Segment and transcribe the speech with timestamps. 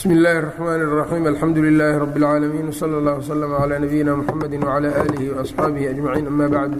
[0.00, 4.89] bsmi اllahi الرحmn الرaxيim alxamdu لilaahi rab اlcaalamiin wslى اllah wslm عlى nabiyina mxamedi wعlى
[5.03, 6.75] alihi وaصxaabihi aجmaciin ama bacd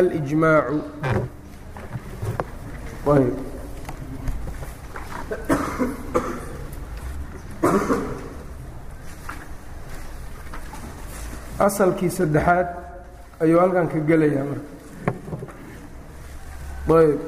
[0.00, 0.78] aljmaacu
[11.66, 12.68] asalkii saddexaad
[13.44, 14.68] ayuu halkan ka gelayaa marka
[17.00, 17.18] ayb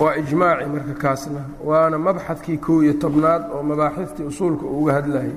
[0.00, 5.32] waa ijmaaci marka kaasna waana mabxadkii kow iyo tobnaad oo mabaaxiftii usuulka uu uga hadlayay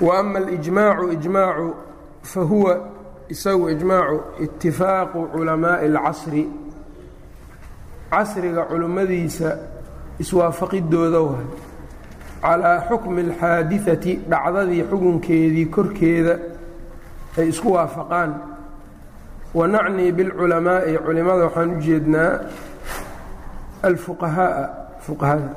[0.00, 1.74] wa ama alijmaacu ijmaacu
[2.22, 2.88] fa huwa
[3.28, 6.48] isagu ijmaacu itifaaqu culamaaءi اlcasri
[8.10, 9.58] casriga culimmadiisa
[10.18, 11.46] iswaafaqidooda waay
[12.42, 16.38] calaa xukmi اlxaadiثati dhacdadii xukunkeedii korkeeda
[17.38, 18.30] ay isku waafaqaan
[19.58, 22.30] wanacnii biاlculamaa'i culimada waxaan u jeednaa
[23.88, 24.64] alfuqahaaa
[25.06, 25.50] fuqahada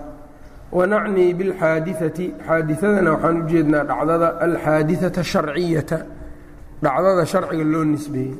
[0.77, 5.97] wanacnii biاlxaadiثati xaadiثadana waxaan u jeednaa dhacdada alxaadiثata sharciyata
[6.83, 8.35] dhacdada sharciga loo nisbeeyey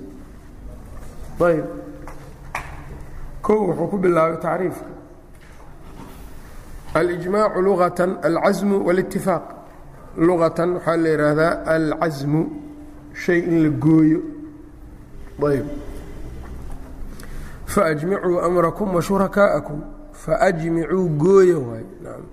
[1.49, 1.65] ayb
[3.45, 4.89] kow wuxuu ku bilaabay tacriifka
[6.99, 9.45] alijmaacu lugatan alcasmu wاlاtifaaq
[10.27, 12.41] lugatan waxaa la yidhaahdaa alcasmu
[13.23, 14.38] shay in la gooyo ayb
[17.65, 19.81] faajmicuu amrakum washurakaaءakum
[20.13, 21.85] faajmicuu gooya waay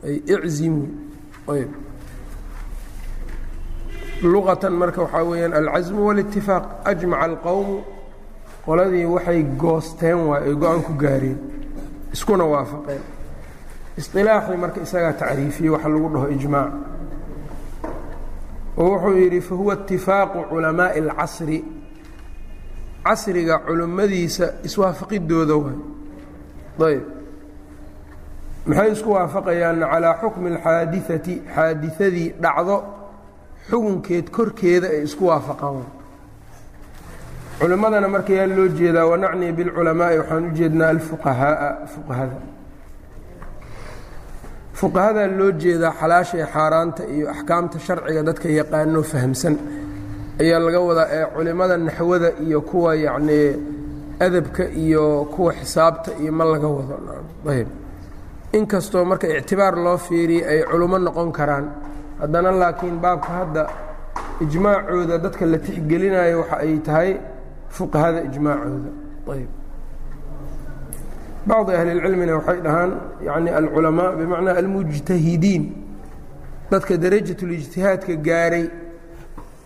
[0.06, 0.88] ay iczimuu
[1.52, 1.70] ayb
[4.22, 7.76] luqatan marka waxaa weeyaan alcasmu wاlاtifaaq ajmaca alqowmu
[8.66, 11.38] qoladii waxay goosteen waay ay go-aan ku gaareen
[12.14, 13.02] iskuna waafaqeen
[13.98, 16.72] isilaaxii marka isagaa tacriifiyey waxa lagu dhaho ijmaac
[18.78, 21.58] oo wuxuu yidhi fahuwa itifaaqu culamaaءi اlcasri
[23.06, 27.04] casriga culimmadiisa iswaafaqidooda waay ayb
[28.66, 32.76] maxay isku waafaqayaan calaa xukmi اlxaadiثati xaadiثadii dhacdo
[33.70, 35.84] xukunkeed korkeeda ay isku waafaqaan
[37.60, 42.36] culimmadana markayaa loo jeedaa wanacnii biاlculamaa'i waxaan u jeednaa alfuqahaaa fuqahada
[44.80, 49.54] fuqahadaa loo jeedaa xalaashay xaaraanta iyo axkaamta sharciga dadka yaqaano fahamsan
[50.41, 53.49] ayaa laga wadaa ee culimmada naxwada iyo kuwa yacnii
[54.25, 55.03] adabka iyo
[55.33, 56.95] kuwa xisaabta iyo ma laga wado.
[57.51, 57.67] Ayb
[58.57, 61.65] inkastoo marka ictibaar loo fiiriya ay culummo noqon karaan
[62.21, 63.63] haddana laakiin baabka hadda
[64.43, 67.11] ijmaacooda dadka la tixgelinayo waxa ay tahay
[67.75, 68.89] fuqahada ijmaacooda.
[69.33, 69.49] Ayb
[71.49, 72.91] bacdi ahli اlcilmina waxay dhahaan
[73.27, 75.63] yani alculamaa bimacnaa almujtahidiin
[76.71, 78.65] dadka darajatulijtihaadka gaaray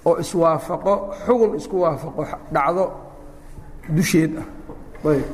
[0.05, 0.93] oo iswaafaqo
[1.25, 2.21] xugun isku waafaqo
[2.53, 2.85] dhacdo
[3.95, 4.47] dusheed ah.
[5.09, 5.25] Ayb.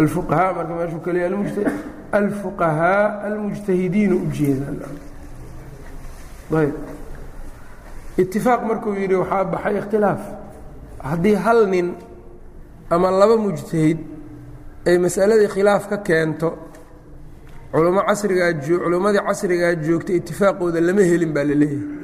[0.00, 1.26] Alfuqahaa marka meeshuu keliya
[2.18, 4.76] alfuqahaa almujtahidiinu u jeedaan.
[6.60, 6.74] Ayb.
[8.22, 10.22] Itifaaq markuu yidhi waxaa baxay ikhtilaaf.
[11.08, 11.88] Haddii hal nin
[12.90, 13.98] ama laba mujtahid
[14.86, 16.50] ay masaladii khilaaf ka keento
[17.72, 18.52] culummo casrigaa
[18.84, 22.01] culimmadii casrigaa joogtay itifaaqooda lama helin baa la leeyahay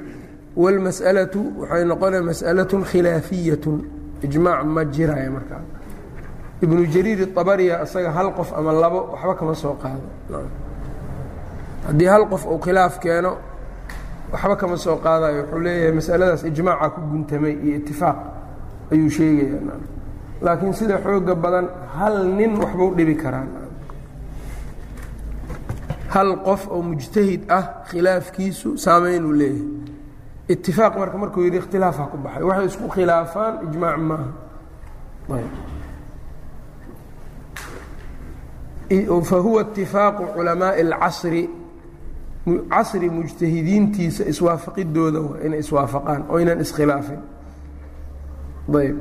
[0.58, 3.66] wاlmas'alaةu waxay noqonaya masأalaة khilaafiyat
[4.26, 5.62] ijmaac ma jiraya markaa
[6.64, 10.08] ibnu jariir الطabariya isaga hal qof ama labo waxba kama soo qaado
[11.88, 13.32] haddii hal qof uu khilaaf keeno
[14.32, 18.18] waxba kama soo qaadayo wuxuu leeyahay masaladaas ijmaaca ku guntamay iyo itifaaq
[18.92, 19.60] ayuu sheegaya
[20.42, 23.48] laakiin sida xooga badan hal nin waxbuu dhibi karaa
[26.14, 29.77] hal qof oo mujtahid ah khilaafkiisu saameynuu leeyahay
[30.54, 34.28] itifaaq marka markuu yidhi ikhtilaafa ku baxay waxay isku khilaafaan ijmaac maaha
[39.24, 41.50] fahuwa itifaaqu culamaaءi اlcasri
[42.70, 47.20] casri mujtahidiintiisa iswaafaqidooda waa inay iswaafaqaan oo ynan iskhilaafin
[48.80, 48.98] ayb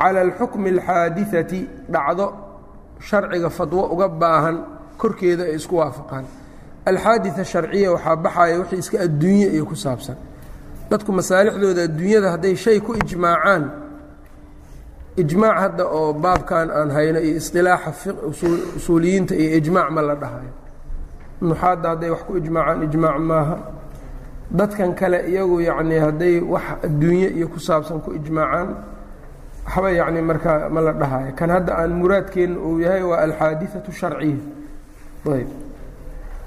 [0.00, 1.60] calى اlxukmi اlxaadiثati
[1.92, 2.26] dhacdo
[3.08, 4.56] sharciga fadwo uga baahan
[5.00, 6.24] korkeeda ay isku waafaqaan
[6.91, 10.15] alxaadita sharciya waxaa baxaya wixii iska adduunye iyo ku saabsan.
[10.89, 13.63] Dadku masaalixdooda adduunyada hadday shay ku ijmaacaan
[15.21, 18.13] ijmaac hadda oo baabkan aan hayno iyo isilaaxa
[18.77, 20.51] usuuliyiinta iyo ijmaac ma la dhahayo.
[21.41, 23.57] Nuxaadda hadday wax ku ijmaacaan ijmaac maaha.
[24.57, 28.69] Dadkan kale iyagu yacnii hadday wax adduunye iyo ku saabsan ku ijmaacaan
[29.65, 31.31] waxba yacni markaa ma la dhahayo.
[31.37, 34.37] Kan hadda aan muraadkeenna uu yahay waa alxaadiatu sharciya.
[35.35, 35.49] Ayb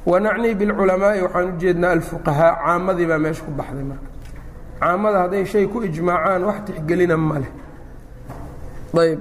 [0.06, 4.08] wanacnii biاlculamaa'i waxaan u jeednaa alfuqahaa caamadii baa meesha ku baxday marka
[4.80, 7.50] caamada hadday shay ku ijmaacaan wax tixgelina ma leh
[9.02, 9.20] ayb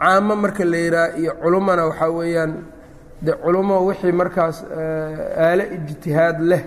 [0.00, 2.52] caamo marka la yidhaha iyo culummona waxaa weeyaan
[3.24, 4.56] de culummo wixii markaas
[5.44, 6.62] aalo ijtihaad leh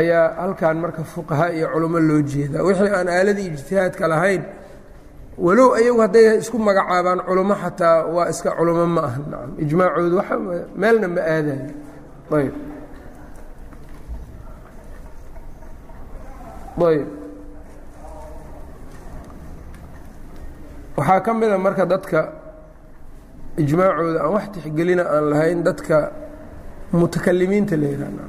[0.00, 4.42] ayaa halkan marka fuqaha iyo culummo loo jeedaa wixii aan aaladii ijtihaadka lahayn
[5.38, 10.16] walow ayagu hadday isku magacaabaan culummo xataa waa iska culummo ma aha nacam ijmaacoodu
[10.80, 11.64] meelna ma aadayo
[12.38, 12.54] ayb
[16.88, 17.06] ayb
[20.96, 22.20] waxaa ka mida marka dadka
[23.62, 25.96] ijmaacooda aan wax tixgelina aan lahayn dadka
[26.92, 28.24] mutakalimiinta la yihahna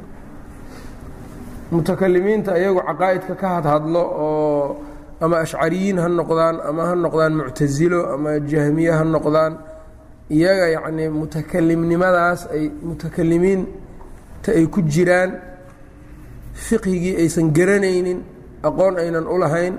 [1.72, 4.78] mutakalimiinta ayagu caqaa'idka ka hadhadlo oo
[5.24, 9.54] ama ashcariyiin ha noqdaan ama ha noqdaan muctasilo ama jahmiye ha noqdaan
[10.36, 12.64] iyaga yacnii mutakalimnimadaas ay
[14.42, 15.32] mutakalimiinta ay ku jiraan
[16.54, 18.24] fiqhigii aysan garanaynin
[18.64, 19.76] aqoon aynan u lahayn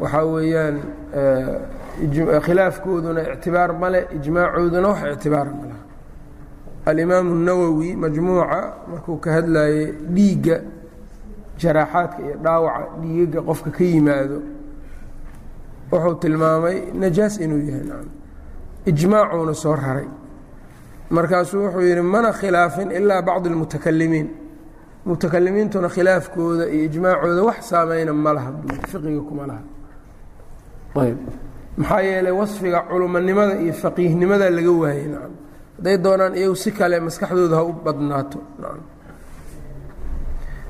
[0.00, 0.76] waxaa weeyaan
[2.44, 5.80] khilaafkooduna ictibaar male ijmaacooduna wax ictibaara ma laha
[6.86, 8.60] alimaamu الnawowi majmuuca
[8.90, 10.60] markuu ka hadlayay dhiigga
[11.58, 14.38] jaraaxaadka iyo dhaawaca dhiigaga qofka ka yimaado
[15.92, 18.08] wuxuu tilmaamay najaas inuu yahay nacam
[18.86, 20.08] ijmaacuuna soo raray
[21.10, 24.28] markaasuu wuxuu yidhi mana khilaafin ilaa bacdu اlmutakalimiin
[25.06, 28.50] mutakalimiintuna khilaafkooda iyo ijmaacooda wax saameyna ma laha
[28.90, 29.62] fiqiga kuma laha.
[31.02, 31.18] Ayb
[31.76, 35.32] maxaa yeelay wasfiga culumanimada iyo faqiihnimada laga waayey nacam.
[35.76, 38.38] Hadday doonaan iyagu si kale maskaxdooda ha u badnaato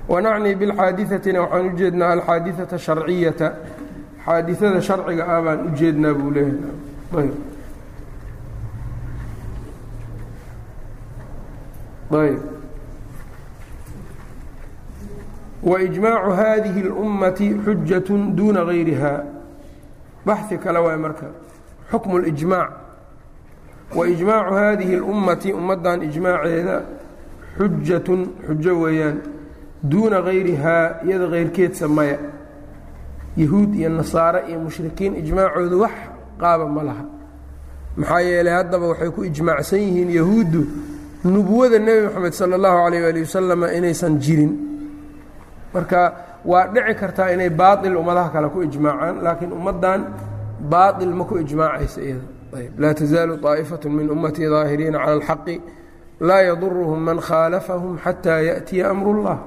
[0.09, 3.49] wanacni bilxaadiatina waxaan u alxaadiata sharciyata.
[4.27, 7.29] Xaadiada sharciga ah baan u jeednaa buu leeyahay
[12.12, 12.40] ayb
[15.64, 19.24] waijmaacu hadihi اlummati xujaة duuna gayriha
[20.26, 21.26] baxi kale waay marka
[21.92, 22.70] xukmu اlijmaac
[23.96, 26.82] waijmaacu hadihi اlummati ummaddan ijmaaceeda
[27.58, 29.18] xujatun xujo weeyaan
[29.84, 32.18] duuna gayrihaa iyada kayrkeedsa maya
[33.38, 35.92] yahuud iyo nasaare iyo mushrikiin ijmaacoodu wax
[36.40, 37.06] qaaba ma laha
[37.98, 40.62] maxaa yeelay haddaba waxay ku ijmaacsan yihiin yahuuddu
[41.24, 44.54] nubuwada nebi moxamed sala allahu calayh waali wasalam inaysan jirin
[45.74, 46.00] marka
[46.46, 50.02] waa dhici kartaa inay baail ummadaha kale ku ijmaacaan laakiin ummaddan
[50.74, 52.26] baail ma ku ijmaacaysa iyada
[52.58, 55.62] ayb laa tazaalu طaa'ifatu min ummatii daahiriina cala alxaqi
[56.20, 59.38] laa yaduruhum man khaalafahum xataa yaأtiya amru اllah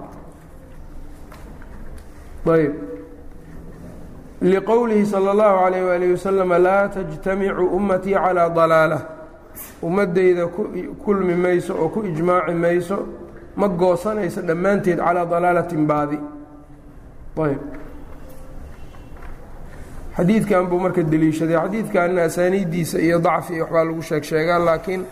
[2.56, 2.72] ayb
[4.42, 9.02] liqowlihi salى اllahu عalayh waalih waslama laa tajtamicu ummatii calىa dalaalah
[9.81, 10.47] ummaddayda
[11.03, 12.97] kulmi mayso oo ku ijmaaci mayso
[13.55, 16.19] ma goosanayso dhammaanteed calىa dalaalatin baadi.
[17.39, 17.61] Ayb
[20.17, 21.57] xadiidkan buu marka deliishaday.
[21.57, 25.05] Xadiidkanna asaaniiddiisa iyo dacfi iyo waxbaa lagu sheeg sheegaa laakiin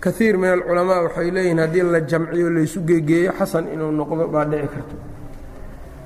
[0.00, 4.68] kaiir min alculamaa waxay leeyihiin haddii la jamciyo laysu gegeeyo xasan inuu noqdo baa dhici
[4.74, 4.96] karto.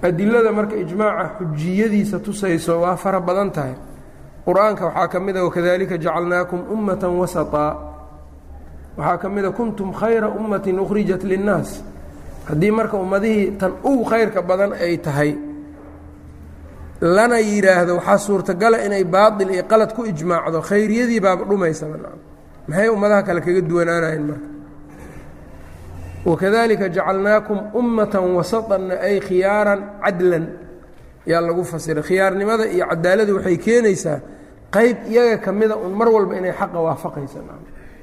[0.02, 3.74] Adilada marka ijmaaca xujiyadiisa tusayso waa fara badan tahay
[4.46, 7.72] qur'aanka waxaa ka mida wakadalika jacalnaakum ummata wasaطaa
[8.98, 11.70] waxaa ka mida kuntum khayra ummatin ukhrijat linnaas.
[12.48, 15.30] Haddii marka ummadihii tan ugu khayrka badan ay tahay
[17.00, 21.96] lana yidhaahdo waxaa suurtagala inay baail iyo qalad ku ijmaacdo khayriyadii baaba dhumaysaba
[22.68, 24.48] maxay ummadaha kale kaga duwanaanayen marka?
[26.24, 30.44] Wakadalika jacalnaakum ummata wasaطanna ay khiyaaran cadlan
[31.26, 32.02] yaa lagu fasiray.
[32.02, 34.18] Khiyaarnimada iyo cadaaladu waxay keenaysaa
[34.74, 37.44] qayb iyaga ka mida un mar walba inay xaqa waafaqaysan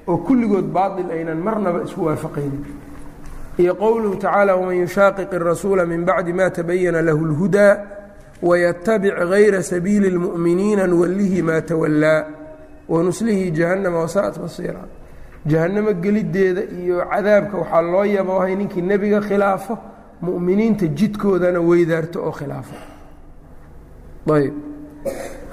[0.07, 2.63] oo kulligood baail aynan marnaba isku waafaqaynin.
[3.59, 7.73] Iyo qowluhu tacaala waman yushaaqiq irasuula min bacdi ma tabayana lahu اlhudaa
[8.41, 12.25] waytabic gayra sabiili اlmu'miniina nuwallihi maa tawallaa
[12.88, 14.81] wanuslihi jahannama wasaat masiira.
[15.45, 19.77] Jahannamo gelideeda iyo cadaabka waxaa loo yaboohay ninkii nebiga khilaafo
[20.21, 22.75] mu'miniinta jidkoodana weydaarto oo khilaafo.
[24.35, 24.53] Ayb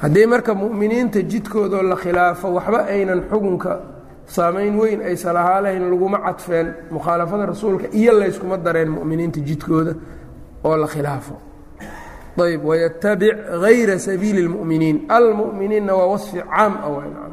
[0.03, 3.81] haddii marka mu'miniinta jidkoodoo la khilaafo waxba aynan xukunka
[4.27, 9.93] saamayn weyn aysa lahaa lahayn laguma cadfeen mukhaalafada rasuulka iyo layskuma dareen mu'miniinta jidkooda
[10.65, 11.35] oo la khilaafo.
[12.45, 17.31] Ayb waytabic gayra sabiili اlmu'miniin almu'miniinna waa wasfi caam ah waa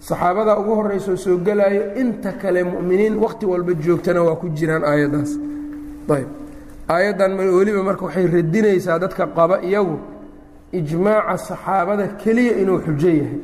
[0.00, 5.30] saxaabada ugu horeysoo soo gelaayo inta kale mu'miniin wakhti walba joogtana waa ku jiraan aayaddaas
[6.16, 6.28] ayb
[6.88, 9.96] aayaddan weliba marka waxay radinaysaa dadka qaba iyagu
[10.72, 13.40] ijmaaca saxaabada keliya inuu xujo yahay.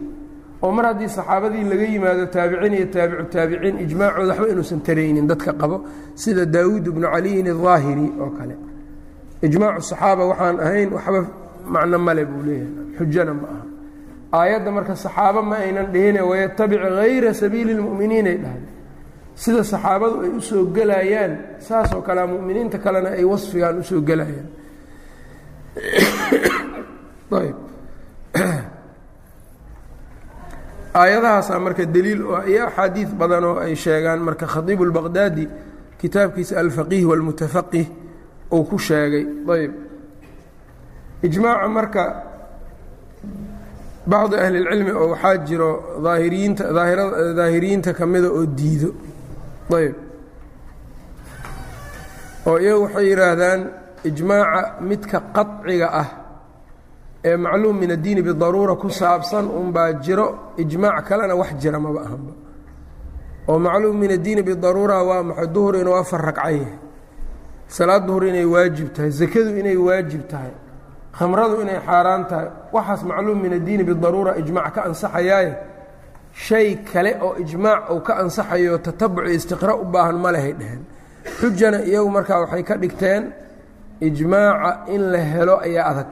[0.65, 5.53] oo mar haddii saxaabadii laga yimaado taabiciin iyo taabicu taabiciin ijmaacooda waxba inuusan taraynin dadka
[5.61, 5.77] qabo
[6.23, 8.55] sida daawuud bnu caliyin aahiri oo kale.
[9.47, 11.21] Ijmaacu saxaaba waxaan ahayn waxba
[11.75, 13.63] macno male buu leeyahay xujona ma aha.
[14.39, 18.63] Aayadda marka saxaaba ma aynan dhihine wayatabic hayra sabiili lmuminiinay dhahay
[19.43, 21.33] sida saxaabadu ay u soo gelayaan
[21.67, 24.49] saasoo kale muminiinta kalena ay wasfigaan u soo gelayaan
[30.94, 35.46] aayadahaasaa marka deliil oo iyo axaadiid badan oo ay sheegaan marka khadiibu اlbaqdaadi
[36.02, 37.86] kitaabkiisa alfaqiih wاlmutafaqih
[38.56, 39.26] uu ku sheegay
[39.56, 39.72] ayb
[41.28, 42.04] ijmaaca marka
[44.12, 45.72] bacdi ahli اlcilmi oo waxaa jiro
[46.06, 46.64] daahiriyiinta
[47.40, 48.90] daahiriyiinta ka mida oo diido
[49.78, 49.96] ayb
[52.50, 53.62] oo iyagu waxay yidhaahdaan
[54.10, 56.08] ijmaaca midka qaطciga ah
[57.25, 60.27] ee macluum min addiini bidaruura ku saabsan unbaa jiro
[60.63, 62.33] ijmaac kalena wax jira maba ahanba
[63.49, 65.47] oo macluum min addiini bidaruura waa maxay?
[65.55, 66.79] Duhur inuu afar ragca yahay
[67.69, 70.53] salaad duhur inay waajib tahay zakadu inay waajib tahay
[71.19, 72.49] khamradu inay xaaraan tahay.
[72.75, 75.53] Waxaas macluum min addiini bidaruura ijmaac ka ansaxayaaye.
[76.45, 80.83] Shay kale oo ijmaac uu ka ansaxayo tatabuc iyo istiqra u baahan ma lehay dheheen
[81.39, 83.23] xujana iyagu markaa waxay ka dhigteen
[84.09, 86.09] ijmaaca in la helo ayaa adag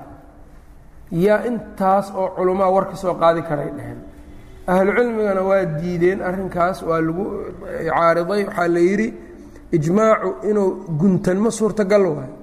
[1.12, 4.00] yaa intaas oo culamaa war ka soo qaadi karay dheheen
[4.72, 7.24] ahlucilmigana waa diideen arrinkaas waa lagu
[7.90, 8.42] caariday.
[8.46, 9.08] Waxaa la yidhi
[9.76, 10.68] ijmaacu inuu
[11.00, 12.34] guntanmo suurtagal waayo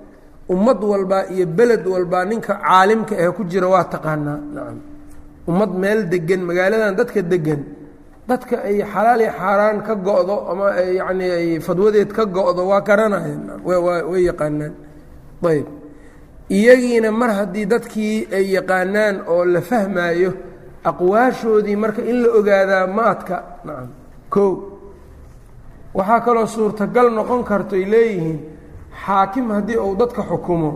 [0.54, 4.40] ummad walbaa iyo beled walbaa ninka caalimka ah ku jira waa taqaanaa.
[4.56, 4.80] Nacam.
[5.50, 7.62] Ummad meel degan magaaladan dadka degan
[8.30, 10.66] dadka ay xalaal iyo xaaraan ka go'do ama
[11.00, 13.42] yacnii ay fadwadeed ka go'do waa garanayeen.
[14.12, 14.74] Way yaqaanaan
[15.52, 15.68] ayb
[16.50, 20.32] iyagiina mar haddii dadkii ay yaqaanaan oo la fahmaayo
[20.90, 23.90] aqwaashoodii marka in la ogaadaa maadka nacam.
[24.30, 24.52] Kow.
[25.94, 28.40] Waxaa kaloo suurtagal noqon kartoy leeyihiin
[29.06, 30.72] xaakim haddii uu dadka xukumo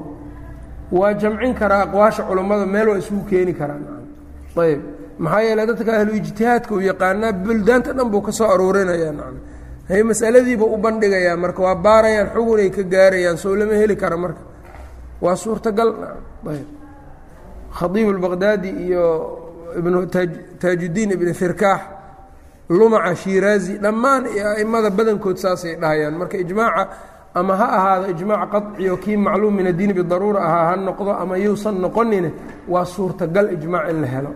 [0.92, 4.06] waa jamcin karaa aqwaasha culummada meel waa isugu keeni karaa nacam.
[4.64, 4.82] Ayb
[5.24, 9.12] maxaa yeele dadka ahlu ijtihaadka uu yaqaanaa buldaanta dhan buu ka soo aruurinayaa.
[9.20, 9.38] Nacam.
[9.90, 14.42] Hay masaladiiba u bandhigayaa marka waa baarayaan xugunay ka gaarayaan soo lama heli kara marka
[15.24, 15.90] waa suurtagal
[16.54, 16.68] ayb.
[17.78, 19.04] Khadiib اlbaqdaadi iyo
[19.80, 19.98] ibnu
[20.62, 21.82] taajuddiin ibni firkaax
[22.78, 26.16] lumaca shiiraazi dhammaan a'immada badankood saasay dhahayaan.
[26.20, 26.84] Marka ijmaaca
[27.40, 31.76] ama ha ahaado ijmaac qaطciyo kii macluum min addiini bidaruura ahaa ha noqdo ama yuusan
[31.84, 32.30] noqonine
[32.72, 34.32] waa suurtagal ijmaac in la helo.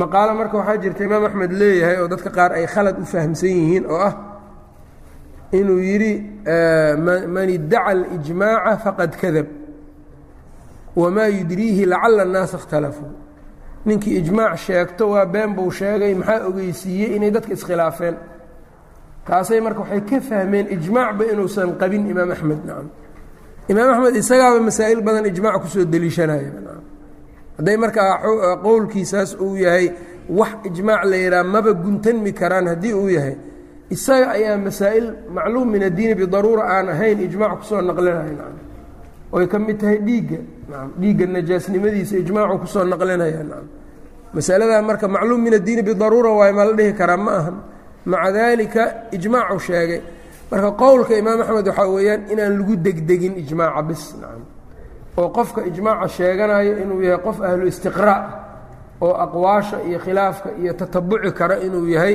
[0.00, 3.84] Maqaalo marka waxaa jirta imaam axmed leeyahay oo dadka qaar ay khalad u fahamsan yihiin
[3.92, 4.14] oo ah
[5.59, 6.13] inuu yidhi
[7.35, 9.47] man iddaca اlijmaaca faqad kadab
[10.95, 13.11] wamaa yudriihi lacala الnaasa اkhtalafuu
[13.85, 18.15] ninkii ijmaac sheegto waa been buu sheegay maxaa ogeysiiyey inay dadka iskhilaafeen
[19.27, 22.87] taasay marka waxay ka fahmeen ijmaacba inuusan qabin imaam axmed nacam
[23.71, 26.51] imaam axmed isagaaba masaa'il badan ijmaac kusoo deliishanaya
[27.57, 28.11] hadday markaa
[28.65, 29.85] qowlkiisaas uu yahay
[30.39, 33.35] wax ijmaac la yidhaha maba guntanmi karaan haddii uu yahay
[33.90, 38.58] isaga ayaa masaa'il macluum min addiini bidaruura aan ahayn ijmaac ku soo naqlinaya nacam
[39.32, 40.38] oy ka mid tahay dhiigga
[41.00, 43.42] dhiigga najaasnimadiisa ijmaacu ku soo naqlinaya
[44.34, 47.56] masaladaa marka macluum min addiini bidaruura waay ma la dhihi karaa ma ahan.
[48.06, 48.82] Maca daalika
[49.16, 50.00] ijmaacu sheegay.
[50.50, 54.02] Marka qowlka imaam axmed waxaa weeyaan inaan lagu degdegin ijmaaca bis
[55.16, 58.20] oo qofka ijmaaca sheeganayo inuu yahay qof ahlu istiqraa
[59.00, 62.14] oo aqwaasha iyo khilaafka iyo tatabuci kara inuu yahay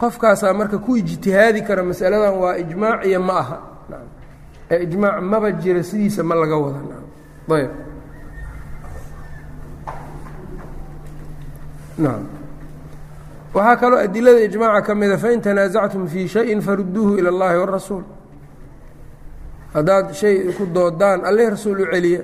[0.00, 3.58] qofkaasaa marka ku ijtihaadi kara masaladan waa ijmaac iyo ma aha.
[4.70, 6.78] Ee ijmaac maba jira sidiisa ma laga wada
[7.56, 7.70] ayb
[11.98, 12.26] nacam
[13.54, 18.04] waxaa kaloo adilada ijmaaca ka mida fain tanaasactum fii shayin farudduuhu ila اllahi wاrasuul
[19.74, 22.22] haddaad shay ku doodaan alle rasuul u celiya.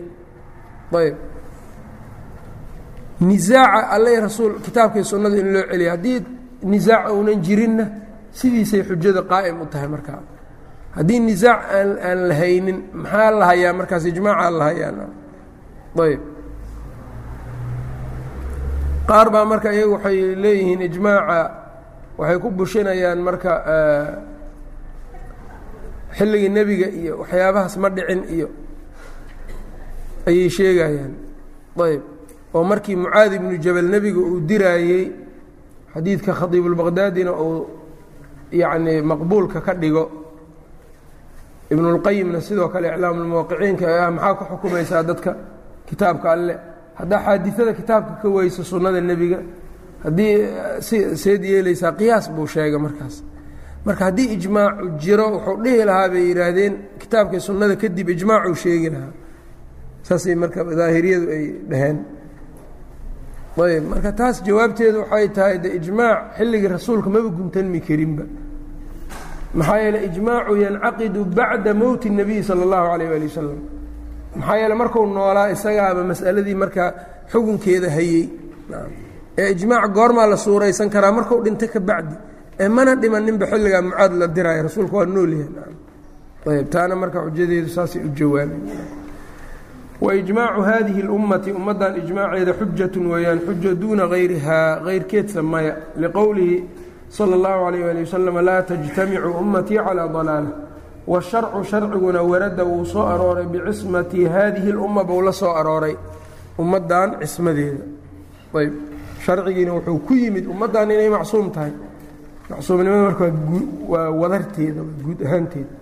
[0.95, 1.17] Ayb
[3.21, 5.91] nisaaca alle rasuul kitaabkii sunnada in loo celiya.
[5.91, 6.25] Haddii
[6.71, 7.85] nisaac ounan jirinna
[8.39, 10.21] sidiisay xujada qaa'im u tahay markaa.
[10.97, 15.07] Haddii nisaac aan aan la haynin maxaa la hayaa markaas ijmaacaa la hayaa
[16.05, 16.21] ayb
[19.09, 21.39] qaar baa marka iyagu waxay leeyihiin ijmaaca
[22.19, 23.53] waxay ku bushinayaan marka
[26.17, 28.49] xilligii nebiga iyo waxyaabahaas ma dhicin iyo
[30.29, 31.13] ayay sheegayaan.
[31.85, 32.03] Ayb
[32.55, 35.05] oo markii mucaadi ibnu jabal nebiga uu diraayey
[35.95, 37.67] xadiidka khadiibulbaqdaadina uu
[38.53, 40.05] yacnii maqbuulka ka dhigo.
[41.71, 45.37] Ibnulqayimna sidoo kale iclaamulmuwaqiciinka ah maxaa ku xukumaysaa dadka
[45.89, 46.55] kitaabka alle.
[46.95, 49.39] Haddaa xaadisada kitaabka ka weyso sunnada nebiga
[50.05, 50.37] haddii
[50.81, 53.23] si seed yeelaysaa qiyaas buu sheegay markaas.
[53.85, 59.13] Marka haddii ijmaacu jiro wuxuu dhihi lahaa bay yidhaahdeen kitaabkii sunnada kadib ijmaacuu sheegi lahaa.
[60.03, 61.99] Saasay marka daahiriyadu ay dhaheen
[63.66, 68.24] ayb marka taas jawaabteedu waxay tahay de ijmaac xilligii rasuulka maba guntanmi karinba
[69.58, 73.60] maxaa yeele ijmaacu yancaqidu bacda mowti الnabiy salى اllahu alayh ali wasalam
[74.40, 76.90] maxaa yeele marku noolaa isagaaba mas'aladii markaa
[77.32, 78.24] xukunkeeda hayey
[79.42, 82.16] ee ijmaac goormaa la suuraysan karaa marku dhinta ka bacdi
[82.64, 85.50] ee mana dhimaninba xilligaa mucaad la diraayo rasuulka waa noolyahay
[86.52, 88.62] ayb taana marka xujadeedu saasay u jawaabeen
[90.02, 96.64] waijmaacu haadihi اlummati ummaddan ijmaaceeda xujatu weeyaan xuja duuna gayrihaa kayrkeedsa maya liqowlihi
[97.10, 100.52] salى اllahu alayh ali wasalam laa tajtamicu ummatii calىa dalaala
[101.08, 105.96] washarcu sharciguna warada wuu soo arooray bicismati haadihi اlumma buu la soo arooray
[106.60, 107.84] ummaddan cismadeeda
[108.60, 108.74] ayb
[109.26, 111.74] sharcigiina wuxuu ku yimid ummaddan inay macsuum tahay
[112.50, 113.26] macsuumnimada marka
[113.92, 115.74] waa wadarteeda guud ahaanteeda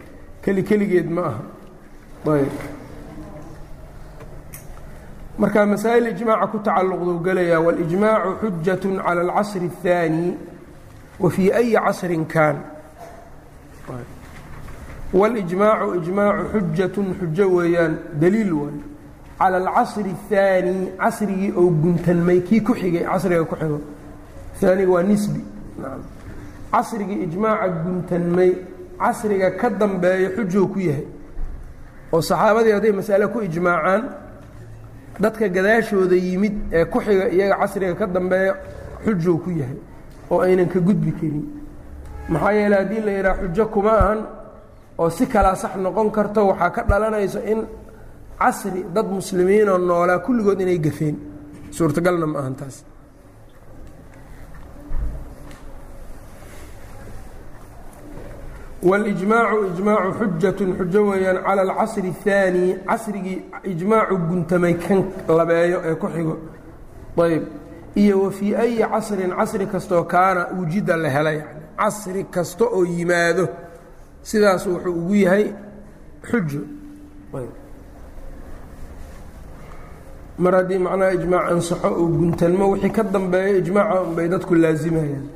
[0.43, 1.41] keli keligeed ma aha
[2.39, 2.51] ayb
[5.38, 10.36] marka masaa'il ijmaaca ku tacalluqduu gelayaa walijmaacu xujatun cala alcasri اhaani
[11.20, 12.56] wa fii ayi casrin kaan.
[15.12, 18.78] Walijmaacu ijmaacu xujatun xujo weeyaan daliil waay
[19.38, 23.80] cala alcasri اhaani casrigii oo guntanmay kii ku xigay casriga ku xigo.
[24.62, 25.40] Aaniga waa nisbi.
[26.72, 28.52] Casrigii ijmaaca guntanmay
[28.98, 31.06] casriga ka dambeeya xujou ku yahay.
[32.12, 34.02] Oo saxaabadii hadday masale ku ijmaacaan
[35.20, 38.54] dadka gadaashooda yimid ee ku xiga iyaga casriga ka dambeeya
[39.04, 39.78] xujou ku yahay
[40.30, 41.44] oo aynan ka gudbi karin.
[42.28, 44.20] Maxaa yeele haddii la yidhaha xujo kuma ahan
[44.98, 47.60] oo si kalaa sax noqon karto waxaa ka dhalanayso in
[48.38, 51.16] casri dad muslimiinoo noolaa kulligood inay gafeen.
[51.70, 52.84] Suurtagalna ma ahan taas
[58.82, 66.06] wاlijmaacu ijmaacu xujatun xujo weeyaan cala alcasri اhaani casrigii ijmaacu guntamay kan labeeyo ee ku
[66.14, 66.34] xigo
[67.24, 67.42] ayb
[67.94, 71.32] iyo wa ayi casrin casri kastaoo kaana wujida la hela
[71.76, 73.48] casri kasta oo yimaado
[74.22, 75.52] sidaas wuxuu ugu yahay
[76.30, 76.60] xujo
[80.38, 85.26] mar haddii macnaha ijmaac ansaxo oo guntanmo wixii ka dambeeyo ijmaaca unbay dadku laazimayaan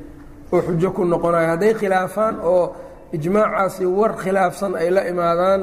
[0.53, 2.75] oo xujo ku noqonaya hadday khilaafaan oo
[3.17, 5.61] ijmaacaasi war khilaafsan ay la imaadaan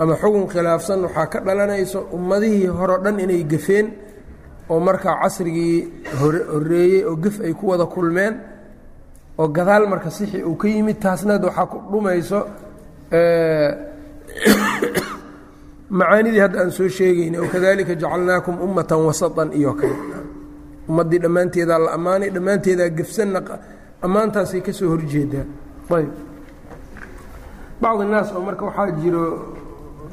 [0.00, 3.92] ama xugun khilaafsan waxaa ka dhalanayso ummadihii hore dhan inay gafeen
[4.68, 8.34] oo markaa casrigii hore horeeyey oo gef ay ku wada kulmeen
[9.38, 12.40] oo gadaal marka sixi uu ka yimid taasnad waxaa ku dhumayso
[15.90, 19.96] macaanidii hadda aan soo sheegayna wakadalika jacalnaakum ummatan wasatan iyo kale.
[20.88, 23.42] Ummaddii dhammaanteedaa la ammaanay dhammaanteedaa gefsanna
[24.02, 25.44] ammaantaasay ka soo horjeedaa.
[25.90, 26.29] Ayb
[27.82, 29.24] bacd innaas oo marka waxaa jiro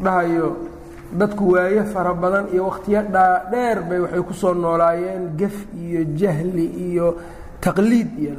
[0.03, 0.47] dhahayo
[1.19, 6.65] dadku waaye fara badan iyo wakhtiyo dhaadheer bay waxay ku soo noolaayeen gef iyo jahli
[6.87, 7.07] iyo
[7.63, 8.33] taqliid iyo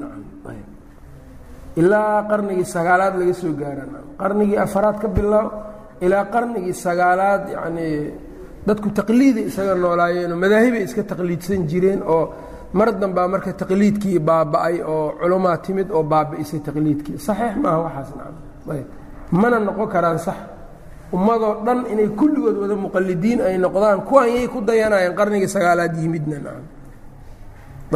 [1.80, 3.84] ilaa qarnigii sagaalaad laga soo gaara
[4.20, 5.46] qarnigii afaraad ka bilow
[6.04, 7.96] ilaa qarnigii sagaalaad yacnii
[8.66, 12.24] dadku taqliiday isaga noolaayeenoo madaahibay iska taqliidsan jireen oo
[12.78, 17.16] mar dambaa marka taqliidkii baaba'ay oo culamaa timid oo baabi'isay taqliidkii.
[17.26, 18.36] Saxiix maaha waxaas nacam.
[18.74, 18.86] Ayb
[19.30, 20.36] mana noqon karaan sax.
[21.12, 26.36] Ummadoo dhan inay kulligood wada muqalidiin ay noqdaan kuwan yay ku dayanayeen qarnigii sagaalaad yimidna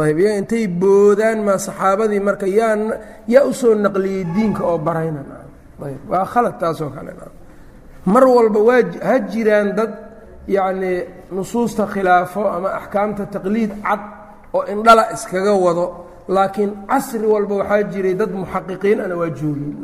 [0.03, 2.73] ayb iyaga intay boodaan maa saxaabadii marka yaa
[3.29, 5.21] yaa u soo naqliyey diinka oo barayna
[5.85, 7.13] ayb waa khalad taasoo kale
[8.13, 9.91] mar walba waa ha jiraan dad
[10.55, 10.97] yacnii
[11.35, 14.01] nusuusta khilaafo ama axkaamta taqliid cad
[14.57, 15.85] oo indhala iskaga wado
[16.35, 19.77] laakiin casri walba waxaa jiray dad muxaqiqiin ana waa joogeen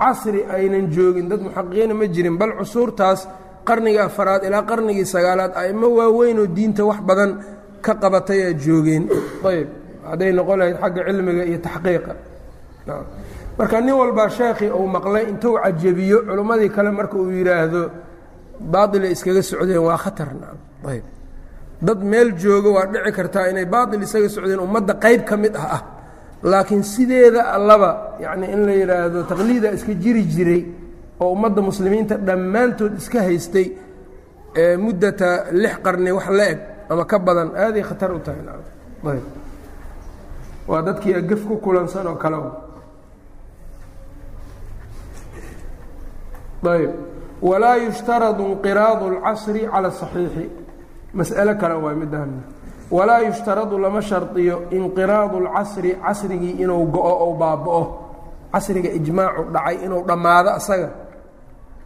[0.00, 1.26] casri aynan joogin.
[1.30, 3.20] Dad muxaqiqiina ma jirin bal cusuurtaas
[3.68, 7.30] qarnigii afaraad ilaa qarnigii sagaalaad aimo waaweynoo diinta wax badan
[7.84, 9.04] ka qabatayaa joogeen.
[9.50, 9.68] Ayb
[10.10, 12.12] hadday noqon lahayd xagga cilmiga iyo taxqiiqa.
[13.58, 17.82] Marka nin walbaa sheekhii uu maqlay intuu cajabiyo culimmadii kale marka uu yidhaahdo
[18.72, 20.46] baailay iskaga socdeen waa khatarna
[20.92, 21.04] ayb
[21.86, 25.68] dad meel jooga waa dhici kartaa inay baail isaga socdeen ummadda qayb ka mid ah
[25.76, 25.82] ah
[26.42, 30.62] laakiin sideeda allaba yacni in la yidhaahdo taqliida iska jiri jiray
[31.20, 33.66] oo ummadda muslimiinta dhammaantood iska haystay
[34.78, 36.58] muddata lix qarni wax la eg
[36.90, 38.40] ama ka badan aaday khatar u tahay
[39.12, 39.24] ayb.
[40.68, 42.36] Waa dadkii agef ku kulansan oo kale
[46.74, 46.90] ayb.
[47.42, 50.44] Walaa yushtaradu inqiraadu اlcasri cala saxiixi.
[51.14, 52.30] Mas'alo kale waa midaan
[52.90, 57.82] walaa yushtaradu lama shardiyo inqiraadu اlcasri casrigii inuu go-o ou baaba'o.
[58.52, 60.90] Casriga ijmaacu dhacay inuu dhammaado asaga.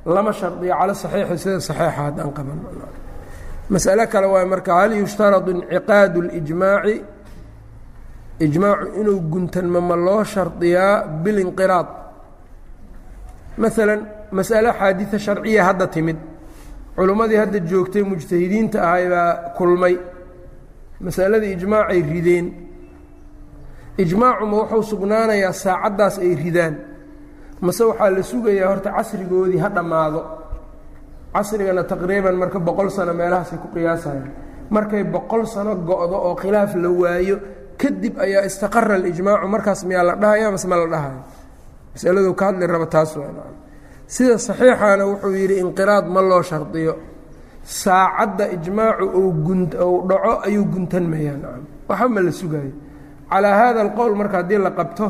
[0.06, 2.58] Lama shardiyo cala saxiixi sida saxiixa haddaan qaban.
[3.70, 6.94] Masale kale waay marka hal yushtaradu inciqaadu اlijmaaci
[8.40, 11.88] ijmaacu inuu guntanmo ma loo shardiyaa bilinqiraad
[13.58, 16.18] maalan masale xaadida sharciya hadda timid.
[16.96, 19.94] Culimmadii hadda joogtay mujtahidiinta ahay baa kulmay
[21.04, 22.46] masaladii ijmaacay rideen.
[24.02, 26.74] Ijmaacuma wuxuu sugnaanayaa saacaddaas ay ridaan.
[27.64, 30.20] Mase waxaa la sugayaa horta casrigoodii ha dhammaado.
[31.34, 34.30] Casrigana taqriiban marka boqol sano meelahaasay ku qiyaasayaan.
[34.74, 37.36] Markay boqol sano go-do oo khilaaf la waayo
[37.80, 41.20] kadib ayaa istaqara alijmaacu markaas miyaa la dhahaya mase ma la dhahayo
[41.94, 43.10] masaladu ka hadli raba taas
[44.14, 46.92] sida saxiixana wuxuu yidhi inqiraad ma loo shardiyo
[47.64, 49.32] saacadda ijmaacu uu
[50.08, 51.64] dhaco ayuu guntanmayaa nacam.
[51.88, 52.72] Waxba ma la sugaayo.
[53.30, 55.06] Calaa haada alqowl marka haddii la qabto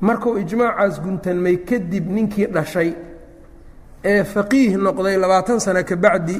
[0.00, 2.90] markuu ijmaacaas guntanmay kadib ninkii dhashay
[4.04, 6.36] ee faqiih noqday labaatan sano ka bacdi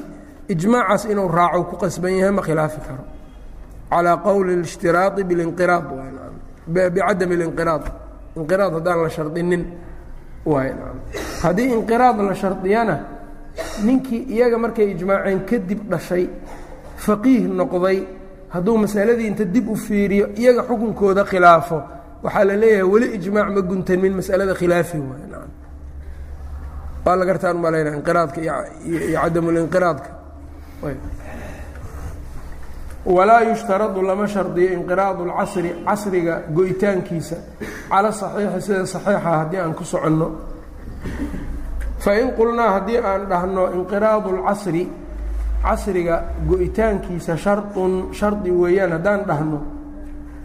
[0.49, 3.05] ijmaacaas inuu raaco ku qasban yahay ma khilaafi karo.
[3.91, 5.85] Calaa qowli اlishtiraadi bilinqiraad
[6.95, 7.85] bicadami اlinqiraad
[8.39, 9.63] inqiraad haddaan la shardinin
[10.47, 10.71] waay
[11.43, 12.97] haddii inqiraad la shardiyana
[13.85, 16.29] ninkii iyaga markay ijmaaceen kadib dhashay
[16.97, 17.99] faqiih noqday
[18.55, 21.83] hadduu masaladii inta dib u fiiriyo iyaga xukunkooda khilaafo.
[22.23, 24.99] Waxaa la leeyahay weli ijmaac ma guntanmin masalada khilaafi
[27.05, 30.11] waa la gartaan malayna inqiraadka iyo cadamulinqiraadka
[33.07, 37.37] walaa yushtaradu lama shardiyo inqiraadu اlcasri casriga go-itaankiisa.
[37.89, 40.29] Cala saxiixi sida saxiixa haddii aan ku soconno
[42.05, 44.85] fain qulnaa haddii aan dhahno inqiraadu اlcasri
[45.65, 46.17] casriga
[46.49, 49.59] go-itaankiisa sharطun shardi weeyaan haddaan dhahno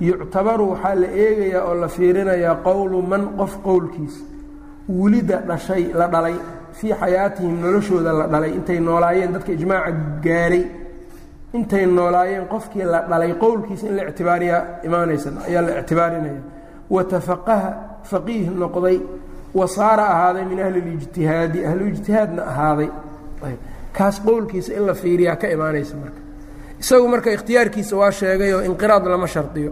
[0.08, 4.22] yuctabaru waxaa la eegayaa oo la fiirinayaa qowlu man qof qowlkiisa
[4.98, 6.36] wulida dhashay la dhalay
[6.78, 9.92] fii xayaatihim noloshooda la dhalay intay noolaayeen dadka ijmaaca
[10.26, 10.64] gaaray
[11.58, 16.42] intay noolaayeen qofkii la dhalay qowlkiisa in la ictibaariyaa imaanaysa ayaa la ictibaarinaya
[16.96, 17.70] watafaqaha
[18.12, 18.98] faqiih noqday
[19.56, 22.90] wa saara ahaaday min ahli اlijtihaadi ahluijtihaadna ahaaday.
[23.98, 26.20] Kaas qowlkiisa in la fiiriyaa ka imaanaysa marka.
[26.80, 29.72] Isagu marka ikhtiyaarkiisa waa sheegayoo inqiraad lama shardiyo.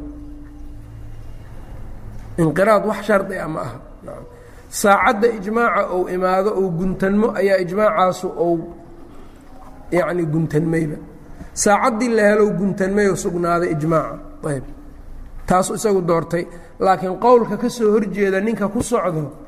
[2.37, 3.79] Inqiraad wax shardi a ma aha.
[4.69, 8.73] Saacadda ijmaaca ou imaado ou guntanmo ayaa ijmaacaasu ou
[9.91, 10.95] yacni guntanmayba.
[11.53, 14.17] Saacaddii la helow guntanmay oo sugnaaday ijmaaca
[14.49, 14.63] ayb.
[15.45, 16.47] Taasu isagu doortay.
[16.79, 19.42] Laakiin qowlka ka soo horjeeda ninka ku socdo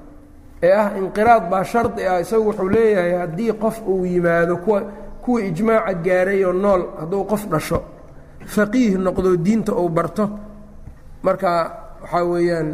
[0.64, 4.82] ee ah inqiraad baa shardi ah isagu wuxuu leeyahay haddii qof uu yimaado kuwa
[5.24, 7.80] kuwa ijmaaca gaarayoo nool hadduu qof dhasho
[8.56, 10.30] faqiih noqdo diinta uu barto.
[11.24, 11.50] Marka
[12.02, 12.70] waxaa weeyaan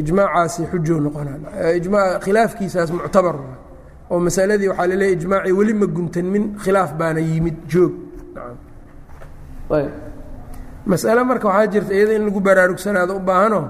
[0.00, 3.36] ijmaacaasi xujow noqonaa khilaafkiisaas muctabar
[4.10, 7.92] oo masaladii waxaa laleeyahy ijmaacii weli ma guntanmin khilaaf baana yimid joog.
[10.86, 13.60] Masale marka waxaa jirta iyada in lagu baraarugsanaado u baahano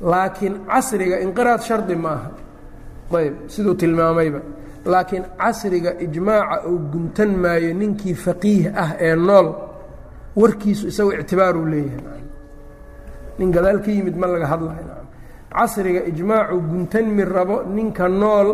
[0.00, 2.30] laakiin casriga inqiraad shardi ma aha
[3.18, 4.40] ayb siduu tilmaamayba.
[4.92, 9.48] Laakiin casriga ijmaaca uu guntan maayo ninkii faqiih ah ee nool
[10.40, 12.22] warkiisu isagu ictibaaruu leeyahay.
[13.38, 14.84] Nin gadaal ka yimid ma laga hadlayo.
[15.52, 18.48] Casriga ijmaacu guntanmi rabo ninka nool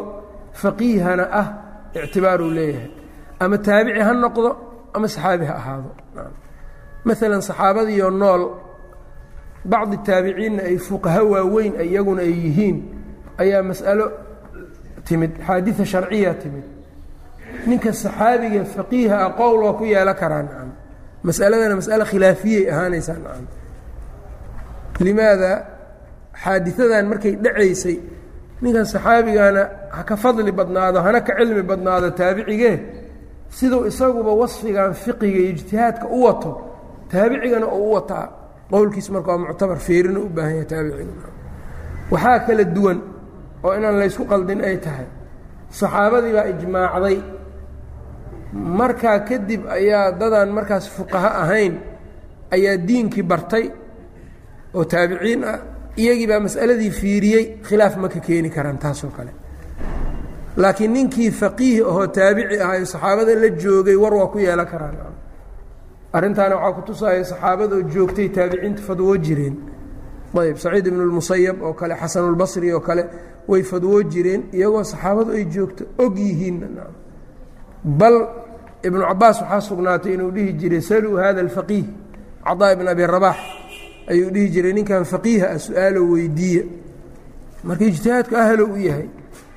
[0.63, 1.49] faqiihana ah
[1.95, 2.91] ictibaaruu leeyahay.
[3.43, 4.51] Ama taabici ha noqdo
[4.95, 5.91] ama saxaabi ha ahaado.
[7.07, 8.43] Maalan saxaabadiioo nool
[9.73, 12.77] bacdi taabiciinna ay fuqaha waaweyn iyaguna ay yihiin
[13.43, 14.07] ayaa mas'alo
[15.07, 16.65] timid xaadida sharciya timid.
[17.69, 20.71] Ninka saxaabiga faqiiha ah qowl waa ku yeelo karaa nacam.
[21.27, 23.47] Mas'aladana mas'ale khilaafiyey ahaanaysaa nacam.
[25.05, 25.53] Limaada
[26.43, 27.97] xaadidadan markay dhacaysay
[28.63, 29.63] ninkan saxaabigana
[29.97, 32.77] ha ka fadli badnaado hana ka cilmi badnaado taabicigee?
[33.57, 36.53] Siduu isaguba wasfigan fiqiga iyo ijtihaadka u wato
[37.11, 38.27] taabicigana oo u wataa
[38.73, 41.29] qowlkiis marka waa muctabar feerina u baahan yahay taabiciga
[42.13, 42.99] waxaa kala duwan
[43.65, 45.07] oo inaan laysku qaldin ay tahay.
[45.79, 47.19] Saxaabadii baa ijmaacday.
[48.79, 51.75] Markaa kadib ayaa dadaan markaas fuqaho ahayn
[52.55, 53.65] ayaa diinkii bartay
[54.77, 55.59] oo taabiciin ah.
[56.03, 59.33] Iyagii baa mas'aladii fiiriyey khilaaf ma ka keeni karaan taasoo kale.
[60.57, 64.97] Laakiin ninkii faqiih ahoo taabici ahay saxaabada la joogay war waa ku yeelan karaan
[66.17, 69.57] arrintaana waxaa ku tusaya saxaabadaoo joogtay taabiciinta fadwoo jireen.
[70.41, 73.03] Ayb saciid ibnu lmusayab oo kale xasanulbasri oo kale
[73.49, 76.67] way fadwoo jireen iyagoo saxaabadu ay joogto og yihiinna
[77.85, 78.17] bal
[78.87, 81.87] ibnu cabaas waxaa sugnaatay inuu dhihi jiray saluu hada alfaqiih.
[82.47, 83.37] Cadaa ibn abi rabaax
[84.11, 86.63] ayuu dhihi jiray ninkan faqiiha ah su'aalo weydiiya.
[87.65, 89.09] Marka ijtihaadku ahlo u yahay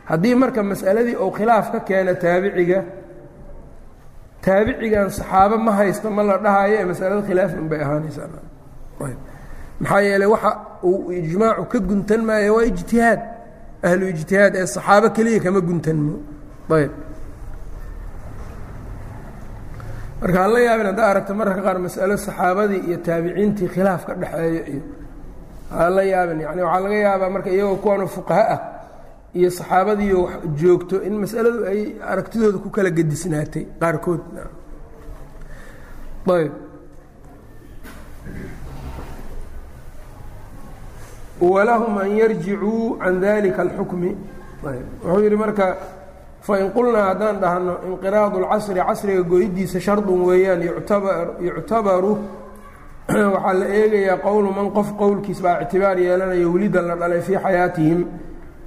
[0.10, 2.80] haddii marka mas'aladii uu khilaaf ka keena taabiciga
[4.46, 8.28] taabicigan saxaabo ma haysto ma la dhahayo ee masalada khilaaf un bay ahaanaysaa.
[9.82, 10.52] Maxaa yeeley waxa
[10.90, 13.22] uu ijmaacu ka guntan maayo waa ijtihaad.
[13.88, 16.14] Ahlu ijtihaad ee saxaabo keliya kama guntanmo
[16.78, 16.92] ayb
[20.22, 24.82] marka hala yaabin haddaa aragta mararka qaar masalo saxaabadii iyo taabiciintii khilaaf ka dhexeeya iyo
[25.80, 28.60] hala yaabin yani waxaa laga yaabaa marka iyagoo kuwanoo fuqaha ah
[29.34, 34.22] iyo saxaabadiiyo joogto in masaladu ay aragtidooda ku kala gedisnaatay qaarkood.
[36.30, 36.52] Ayb
[41.42, 44.16] walahum an yarjicuu can dalika alxukmi.
[44.64, 45.78] Wuxuu yidhi marka
[46.42, 50.62] fain qulnaa haddaan dhahno inqiraadu اlcasri casriga goydiisa shardun weeyaan
[51.48, 52.12] yuctabaru
[53.34, 58.06] waxaa la eegayaa qowlu man qof qowlkiis baa ictibaar yeelanaya welidan la dhalay fii xayaatihim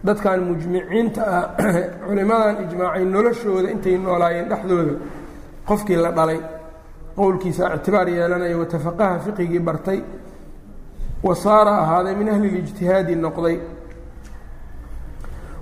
[0.04, 1.44] dadkan mujmiciinta ah
[2.06, 4.94] culimadan ijmaacay noloshooda intay noolaayeen dhexdooda
[5.68, 6.40] qofkii la dhalay
[7.16, 10.00] qowlkiisa ictibaar yeelanaya watafaqaha fiqigii bartay
[11.22, 13.58] wa saara ahaaday min ahli lijtihaadi noqday.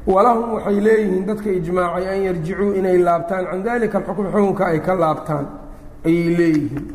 [0.07, 4.95] Walahum waxay leeyihiin dadka ijmaacay an yarjicuu inay laabtaan can dalika alxukm xukunka ay ka
[5.01, 5.47] laabtaan
[6.05, 6.87] ayay leeyihiin.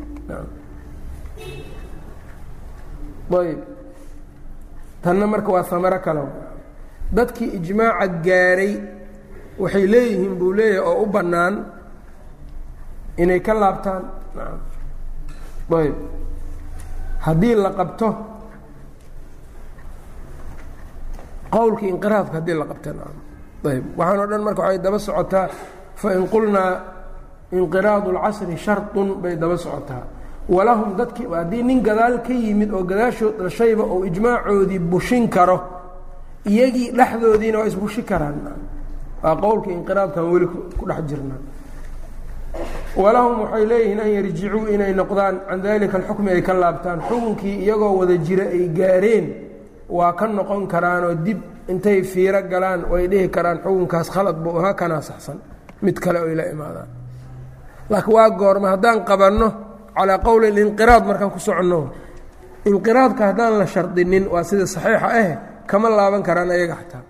[3.30, 3.60] Ayb
[5.02, 6.22] tanna marka waa samaro kale
[7.12, 8.74] dadkii ijmaaca gaaray
[9.58, 11.54] waxay leeyihiin buu leeyahay oo u bannaan
[13.16, 14.02] inay ka laabtaan.
[15.76, 15.94] Ayb.
[17.24, 18.08] Haddii la qabto
[21.50, 23.02] qowlkii inqiraadka haddii la qabtana
[23.66, 23.84] ayb.
[23.98, 25.48] Waxaan o dhan marka waxay daba socotaa
[25.94, 26.72] fain qulnaa
[27.52, 30.04] inqiraadu اlcasri sharطun bay daba socotaa.
[30.48, 35.58] Walahum dadkii haddii nin gadaal ka yimid oo gadaashood dhashayba uu ijmaacoodii bushin karo
[36.50, 38.36] iyagii dhexdoodiina waa isbushi karaan.
[39.22, 40.46] Waa qowlka inqiraadkan weli
[40.78, 41.40] ku dhex jirnaa
[42.96, 46.98] walahum waxay leeyihiin an yarjicuu inay noqdaan can dalika alxukmi ay ka laabtaan.
[47.08, 49.26] Xukunkii iyagoo wada jira ay gaareen
[49.88, 54.74] waa ka noqon karaanoo dib intay fiiro galaan way dhihi karaan xukunkaas khalad buu ahaa
[54.74, 55.38] kanaa saxsan.
[55.82, 56.88] Mid kale oy la imaadaan.
[57.90, 59.48] Laakiin waa goorma haddaan qabanno
[59.96, 61.80] calaa qowli linqiraad markaan ku soconno.
[62.64, 65.28] Inqiraadka haddaan la shardinin waa sida saxiixa ah
[65.66, 67.02] kama laaban karaan ayaga xataa.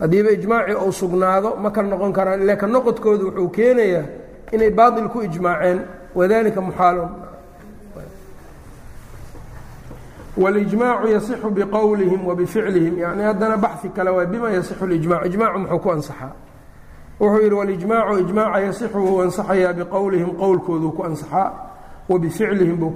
[0.00, 4.04] Haddiiba ijmaacii uu sugnaado ma kala noqon karaan ila ka noqodkoodu wuxuu keenayaa
[4.52, 5.80] inay baatil ku ijmaaceen
[6.14, 6.60] wadalika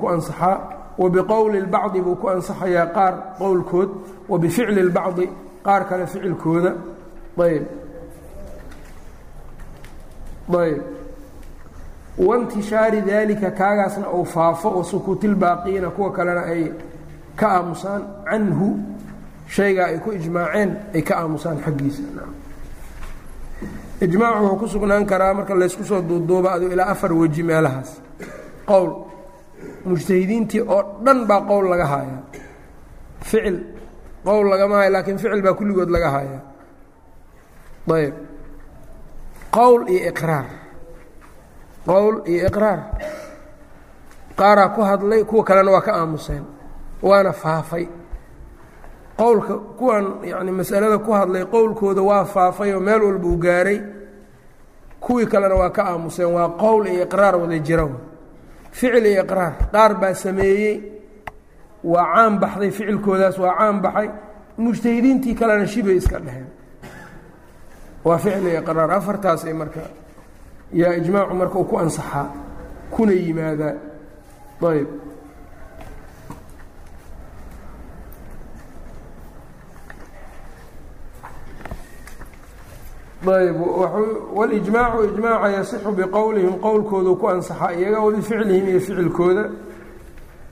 [0.08, 0.60] ansaxaa
[0.98, 3.90] wa biqowli اlbacdi buu ku ansaxayaa qaar qowlkood
[4.28, 5.28] wa bificli اlbacdi
[5.66, 6.72] qaar kale ficilkooda
[7.44, 7.64] ayb
[10.58, 10.82] ayb
[12.18, 16.72] waintishaari daalika kaagaasna uu faafo wa sukuutilbaaqiina kuwa kalena ay
[17.36, 18.68] ka aamusaan canhu
[19.46, 22.02] shaygaa ay ku ijmaaceen ay ka aamusaan xaggiisa
[24.00, 28.00] ijmaacu wuxuu ku sugnaan karaa marka laysku soo duuduuba adu ilaa afar weji meelahaas
[28.66, 28.90] qowl
[29.90, 32.22] mujtahidiintii oo dhan baa qowl laga haayaa
[33.28, 33.56] ficil
[34.26, 36.42] qowl lagama haya laakiin ficil baa kulligood laga haayaa
[37.98, 38.14] ayb.
[39.56, 40.46] Qowl iyo iqraar.
[41.88, 42.80] Qowl iyo iqraar.
[44.38, 46.44] Qaaraa ku hadlay kuwa kalena waa ka aamuseen
[47.02, 47.88] waana faafay.
[49.18, 53.80] Qowlka kuwan yani masalada ku hadlay qowlkooda waa faafay oo meel walba uu gaaray.
[55.00, 57.88] Kuwii kalena waa ka aamuseen waa qowl iyo iqraar wada jira
[58.72, 60.76] ficil iyo iqraar qaar baa sameeyey
[61.84, 64.08] waa caan baxday ficilkoodaas waa caan baxay.
[64.58, 66.46] Mujtahidiintii kalena shibay iska dheheen
[68.04, 69.80] waa ficil iyo iqraar afartaasay marka
[70.72, 72.26] yaa ijmaacu marka uu ku ansaxaa
[72.90, 73.74] kuna yimaadaa
[74.70, 74.88] ayb
[83.27, 83.57] ayb
[84.37, 89.43] wاlijmaacu ijmaaca yasixu biqowlihim qowlkoodu ku ansaxaa iyaga wabificlihim iyo ficilkooda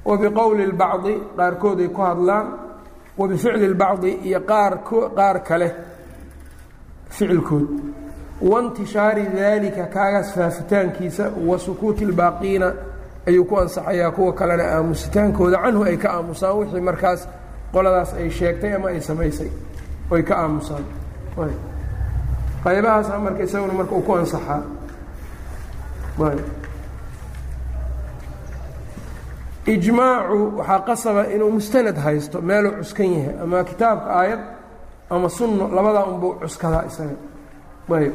[0.06, 2.46] wa biqowli اlbacdi qaarkood ay ku hadlaan
[3.18, 4.74] wa bificli اlbacdi iyo qaar
[5.18, 5.68] qaar kale
[7.10, 7.68] ficilkood
[8.42, 12.74] waintishaari daalika kaagaas faafitaankiisa wa sukuuti اlbaaqiina
[13.28, 17.28] ayuu ku ansaxayaa kuwa kalena aamusitaankooda canhu ay ka aamusaan wixii markaas
[17.74, 19.50] qoladaas ay sheegtay ama ay samaysay
[20.12, 20.84] ay ka aamusaan
[22.65, 24.63] qaybahaasa marka isaguna marka uu ku ansaxaa
[29.67, 34.41] ijmaacu waxaa qasaba inuu mustanad haysto meeluu cuskan yahay ama kitaabka aayad
[35.11, 37.17] ama sunno labadaa unbuu cuskadaa isaga.
[37.97, 38.13] Ayb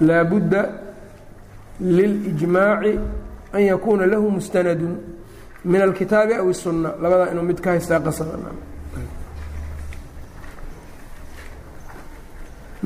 [0.00, 0.68] laabudda
[1.80, 2.98] lilijmaaci
[3.52, 4.96] an yakuuna lahu mustanadun
[5.64, 8.32] min alkitaabi aw الsunna labadaa inuu mid ka haystaa qasaba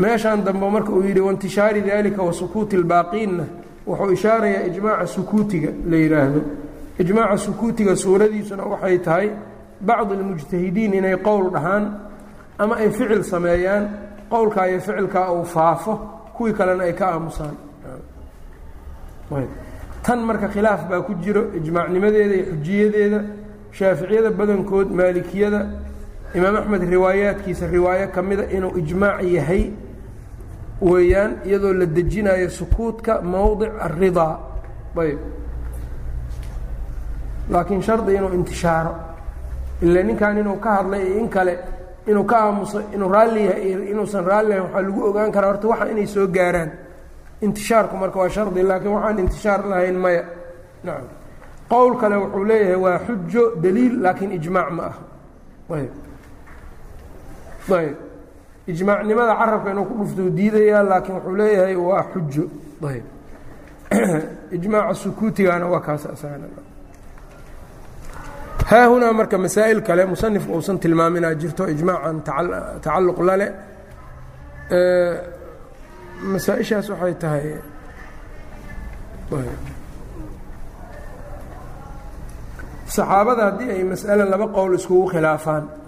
[0.03, 3.45] meeshan dambe marka uu yidhi waintishaari dalika wa sukuuti اlbaaqiinna
[3.87, 6.41] wuxuu ishaarayaa ijmaaca sukuutiga la yidhaahdo
[7.03, 9.29] ijmaaca sukuutiga suuradiisuna waxay tahay
[9.89, 11.85] bacd اlmujtahidiin inay qowl dhahaan
[12.63, 13.85] ama ay ficil sameeyaan
[14.33, 15.93] qowlkaa iyo ficilkaa uu faafo
[16.37, 17.57] kuwii kalena ay ka aamusaan.
[20.03, 23.21] Tan marka khilaaf baa ku jiro ijmaacnimadeeda iyo xujiyadeeda
[23.73, 25.61] shaaficiyada badankood maalikiyada
[26.35, 29.63] imaam axmed riwaayaadkiisa riwaayo ka mida inuu ijmaac yahay
[30.83, 34.38] weeyaan iyadoo la dejinayo sukuudka mowdic aridaa
[34.99, 35.19] ayb.
[37.51, 38.95] Laakiin shardi inuu intishaaro.
[39.83, 41.59] Ila ninkan inuu ka hadlay in kale
[42.07, 45.69] inuu ka aamuso inuu raalli yahay iyo inuusan raalli yahay waxaa lagu ogaan karaa horta
[45.69, 46.71] waxa inay soo gaaraan.
[47.40, 50.25] Intishaarku marka waa shardi laakiin waxaan intishaar lahayn maya.
[50.85, 51.07] Nacam
[51.69, 55.01] qowl kale wuxuu leeyahay waa xujo daliil laakiin ijmaac ma aha.
[55.71, 55.90] Ayb.
[57.79, 57.97] Ayb
[58.72, 62.44] ijmaacnimada carabka inuu ku dhuftou diidayaa laakiin wuxuu leeyahay waa xujo.
[62.88, 63.06] Ayb
[64.56, 66.46] ijmaaca sukuutigana waa kaas asagana
[68.70, 72.22] haa hunaa marka masaa'il kale musanifku uusan tilmaaminaa jirto ijmaacan
[72.83, 73.52] tacalluq lale.
[76.33, 77.46] Masaa-ishaas waxay tahay
[82.87, 85.80] saxaabada haddii ay mas'ale laba qowl iskugu khilaafaan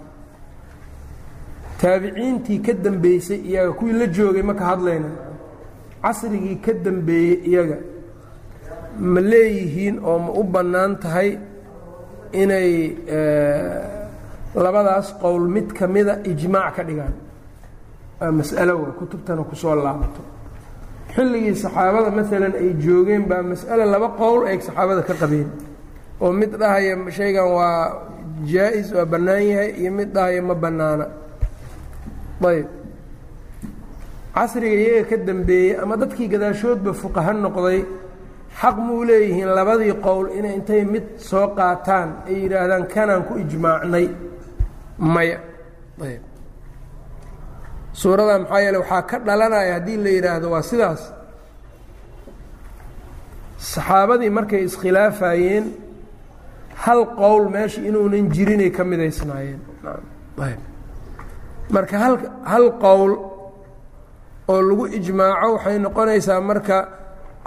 [1.83, 5.09] taabiciintii ka dambeysay iyaga kuwii la joogay ma ka hadlayna.
[6.03, 7.77] Casrigii ka dambeeyey iyaga.
[9.11, 11.29] Ma leeyihiin oo ma u bannaan tahay
[12.41, 12.71] inay
[14.55, 17.13] labadaas qowl mid ka mida ijmaac ka dhigaan.
[18.21, 20.21] Waa mas'alo waa kutubtana ku soo laabato
[21.15, 25.49] xilligii saxaabada maalan ay joogeen baa mas'ale laba qowl ay saxaabada ka qabeen.
[26.21, 27.79] Oo mid dhahaya shaygan waa
[28.51, 31.05] jaa-is waa bannaan yahay iyo mid dhahaya ma bannaana
[32.51, 32.67] ayb.
[34.35, 37.79] Casriga iyaga ka dambeeyey ama dadkii gadaashoodba fuqaha noqday
[38.61, 44.05] xaq muu leeyihiin labadii qowl inay intay mid soo qaataan ay yidhaahdaan kanaan ku ijmaacnay
[44.97, 45.39] maya.
[46.07, 46.21] Ayb.
[48.01, 51.01] Suurada maxaa yeele waxaa ka dhalanaya haddii la yidhaahdo waa sidaas.
[53.71, 55.65] Saxaabadii markay iskhilaafayeen
[56.83, 59.59] hal qowl meesha inuunan jirinay ka midaysnaayeen
[60.47, 60.59] ayb
[61.75, 61.95] marka
[62.51, 63.11] hal qowl
[64.53, 66.77] oo lagu ijmaaco waxay noqonaysaa marka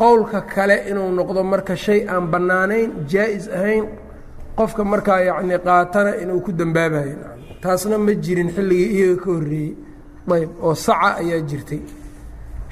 [0.01, 3.85] qowlka kale inuu noqdo marka shay aan bannaanayn jaa-is ahayn
[4.59, 7.17] qofka markaa yacni qaatana inuu ku dambaabayo
[7.62, 9.73] taasna ma jirin xilligii iyaga ka horreeyey.
[10.37, 11.81] Ayb oo saca ayaa jirtay.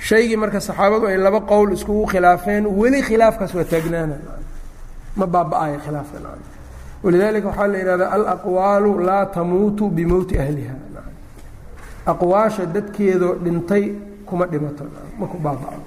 [0.06, 4.16] Shaygii marka saxaabadu ay laba qowl iskugu khilaafeen weli khilaafkaas waa taagnaana.
[5.18, 6.18] Ma baaba-ayo khilaafka
[7.04, 10.74] walidaalika waxaa la yidhahdaa alaqwaalu laa tamuutu bimowti ahliha
[12.12, 13.84] aqwaasha dadkeedoo dhintay
[14.28, 14.84] kuma dhimato.
[15.18, 15.80] Ma ku baaba-o.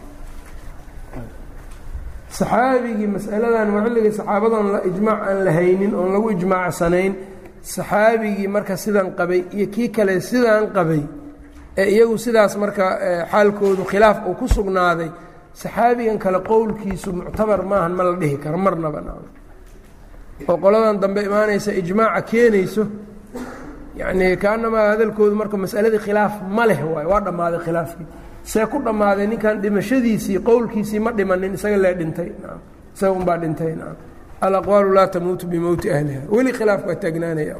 [2.38, 7.13] Saxaabigii masaladan waa xilligii saxaabadoon la ijmaac aan la haynin oon lagu ijmaacsanayn
[7.73, 11.01] saxaabigii marka sidan qabay iyo kii kale sidaan qabay
[11.82, 12.86] ee iyagu sidaas marka
[13.32, 15.10] xaalkoodu khilaaf uu ku sugnaaday
[15.62, 18.99] saxaabigan kale qowlkiisu muctabar maahan ma la dhihi karo marnaba
[20.49, 22.84] oo qoladan dambe imaanaysa ijmaaca keenayso
[23.99, 28.07] yacnii kaanamaa hadalkoodu marka masaladii khilaaf ma leh waayo waa dhammaaday khilaafkii.
[28.51, 32.29] See ku dhammaaday ninkan dhimashadiisii qowlkiisii ma dhimanin isaga lee dhintay.
[32.95, 33.73] Isaga unbaa dhintay.
[33.81, 33.95] Naam.
[34.45, 36.21] Alaqwaalu laa tamuutu bimowti ahliha.
[36.36, 37.55] Weli khilaafku waa taagnaanaya.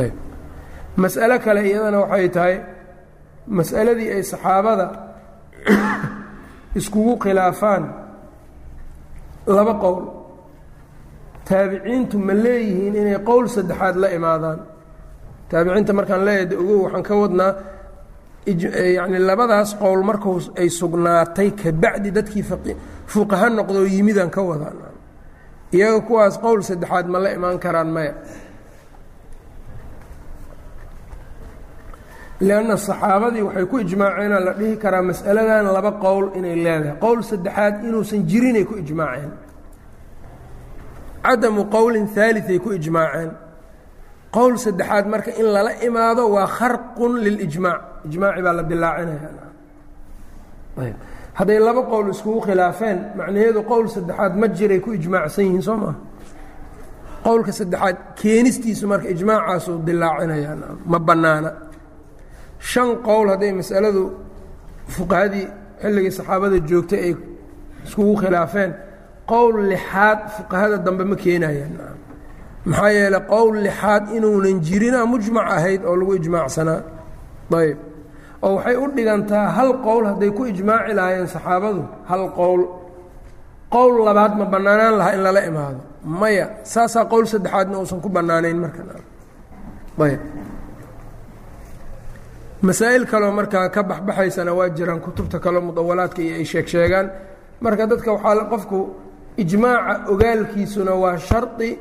[0.00, 0.14] Ayb.
[1.02, 2.56] Mas'alo kale iyadana waxay tahay
[3.58, 4.86] mas'aladii ay saxaabada
[6.78, 7.84] iskugu khilaafaan
[9.56, 10.04] laba qowl.
[11.48, 14.58] Taabiciintu ma leeyihiin inay qowl saddexaad la imaadaan
[15.50, 17.52] taabiciinta markaan leeyahay ogow waxaan ka wadnaa
[18.96, 20.30] yacni labadaas qowl marku
[20.60, 22.44] ay sugnaatay kabacdi dadkii
[23.12, 24.76] fuqaha noqdoo yimidaan ka wadaan.
[25.76, 28.14] Iyaga kuwaas qowl saddexaad ma la imaan karaan maya.
[32.40, 36.96] Lianna saxaabadii waxay ku ijmaaceenaa la dhihi karaa mas'aladan laba qowl inay leedahay.
[37.04, 39.32] Qowl saddexaad inuusan jirinay ku ijmaaceen.
[41.24, 43.30] Cadamu qowlin haaliay ku ijmaaceen
[44.36, 49.30] qowl saddexaad marka in lala imaado waa kharqun lilijmaac ijmaaci baa la dilaacinaya.
[51.38, 55.94] Hadday laba qowl iskugu khilaafeen macnaheedu qowl saddexaad ma jiray ku ijmaacsan yihiin soo maa
[57.26, 60.52] qowlka saddexaad keenistiisu marka ijmaacaasuu dilaacinaya
[60.92, 61.50] ma bannaana.
[62.70, 64.02] Shan qowl hadday masaladu
[64.94, 65.46] fuqahadii
[65.82, 67.14] xilligii saxaabada joogtay ay
[67.86, 68.70] iskugu khilaafeen
[69.32, 71.97] qowl lixaad fuqahada dambe ma keenayaan
[72.66, 76.80] maxaa yeeley qowl lixaad inuunan jirina mujmac ahayd oo lagu ijmaacsanaa
[77.60, 77.78] ayb
[78.42, 82.60] oo waxay u dhigantaa hal qowl hadday ku ijmaaci lahaayeen saxaabadu hal qowl.
[83.74, 85.80] Qowl labaad ma bannaanaan lahaa in lala imaado.
[86.20, 90.20] Maya saasaa qowl saddexaadna uusan ku bannaanayn markaayb
[92.62, 96.92] masaa'il kaleo markaa ka baxbaxaysana waa jiraan kutubta kaleo mudawalaadka iyo ay sheeg
[97.60, 98.78] marka dadka waxaa qofku
[99.42, 101.78] ijmaaca ogaalkiisuna waa shardi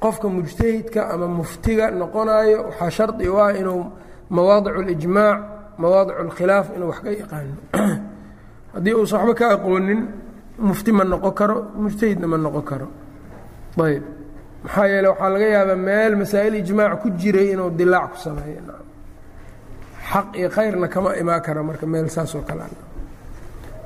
[0.00, 3.84] qofka mujtahidka ama muftiga noqonayo waxaa shardi u ah inuu
[4.30, 5.40] mawaadic اlijmaac
[5.78, 7.54] mawaadic اlkhilaaf inuu wax ka yaqaano.
[8.74, 10.08] Haddii uusan waxba ka aqoonin
[10.58, 12.88] mufti ma noqon karo mujtahidna ma noqon karo.
[13.80, 14.02] Ayb
[14.64, 18.60] maxaa yeele waxaa laga yaabaa meel masaa'il ijmaac ku jiray inuu dilaac ku sameeyo.
[20.10, 22.62] Xaq iyo khayrna kama imaan kara marka meel saas oo kale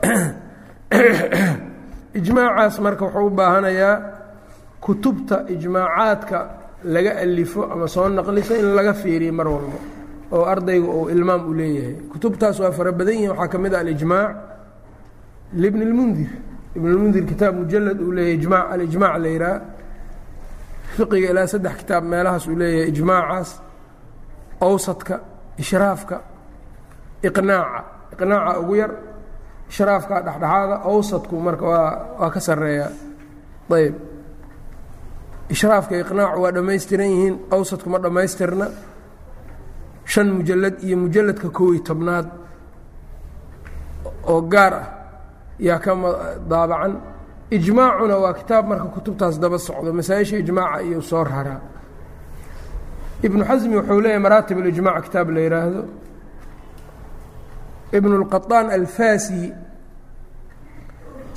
[2.18, 4.19] ijmaacaas marka wuxuu u baahanayaa
[4.80, 6.38] kutubta ijmaacaadka
[6.84, 9.78] laga alifo ama soo naqliso in laga fiiriyo mar walba
[10.32, 11.94] oo ardayga uu ilmaam u leeyahay.
[12.12, 14.30] Kutubtaas waa fara badan yihiin waxaa ka mid ah alijmaac
[15.62, 16.30] libn اlmundir
[16.76, 19.60] ibn اlmundir kitaab mujalad uu leeyahay ijma alijmac la yihaha
[20.96, 23.50] fiqiga ilaa saddex kitaab meelahaas uu leeyahay ijmaacaas
[24.66, 25.14] awsadka
[25.62, 26.16] ishraafka
[27.28, 27.80] iqnaaca.
[28.14, 28.92] Iqnaaca ugu yar
[29.70, 32.90] ishraafka dhexdhexaada awsadku marka waa waa ka sareeyaa
[33.76, 33.94] ayb
[35.53, 38.67] ishraafka iqnaacu waa dhammaystiran yihiin awsadku ma dhammaystirna
[40.11, 42.27] shan mujalad iyo mujaladka kow iyo tobnaad
[44.31, 44.88] oo gaar ah
[45.67, 45.91] yaa ka
[46.49, 46.93] daabacan
[47.57, 51.61] ijmaacuna waa kitaab marka kutubtaas daba socdo masaa-isha ijmaaca iyo soo raraa
[53.25, 55.81] ibnu xasmi wuxuu leeyahy maraatib اlijmac kitaab la yihaahdo
[57.97, 59.41] ibn اlqaطaan alfasi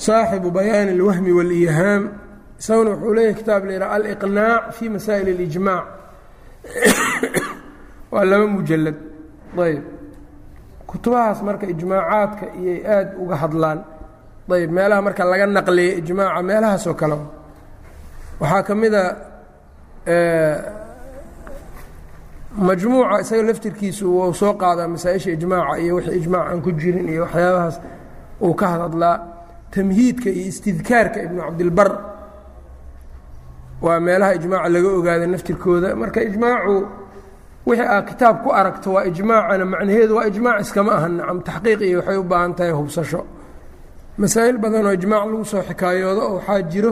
[0.05, 2.03] saaxibu bayaan اlwahmi wاlihaam
[2.60, 5.86] isaguna wuxuu leeyahy kitaab la yihah aliqnaac fi masaa'il اlijmac
[8.14, 8.98] waa laba mujalad
[9.66, 9.84] ayb
[10.90, 13.80] kutubahaas marka ijmaacaadka iyay aad uga hadlaan.
[14.56, 17.18] Ayb meelaha marka laga naqliya ijmaaca meelahaas oo kale.
[18.40, 19.02] Waxaa ka mida
[22.68, 27.22] majmuuca isaga laftirkiisu wuu soo qaadaa masaa-isha ijmaaca iyo wixii ijmaac aan ku jirin iyo
[27.26, 27.76] waxyaabahaas
[28.46, 29.18] uu ka hadlaa.
[29.74, 31.90] Tamhiidka iyo istidkaarka ibnu cabdilbar
[33.84, 35.96] waa meelaha ijmaaca laga ogaada naftirkooda.
[35.96, 36.76] Marka ijmaacu
[37.68, 41.98] wixii aa kitaab ku aragto waa ijmaacana macnaheedu waa ijmaac iskama aha nacam taxqiiq iyo
[42.00, 43.26] waxay u baahan tahay hubsasho.
[44.18, 46.92] Masaa'il badan oo ijmaac lagu soo xikaayoodo oo waxaa jiro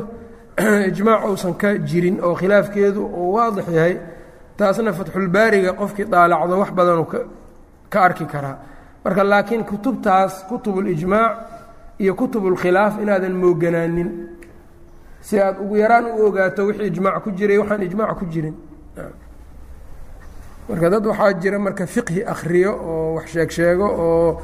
[0.92, 3.96] ijmaac uusan ka jirin oo khilaafkeedu uu waadix yahay
[4.58, 7.08] taasna fatxulbaariga qofkii daalacdo wax badanuu
[7.90, 8.58] ka arki karaa.
[9.04, 11.38] Marka laakiin kutubtaas kutubulijmaac
[12.00, 14.10] iyo kutubulkhilaaf inaadan mooganaanin
[15.28, 18.56] si aad ugu yaraan u ogaato wixii ijmaac ku jiray waxaan ijmaac ku jirin.
[20.70, 24.42] Marka dad waxaa jira marka fiqhi akhriyo oo wax sheeg sheego oo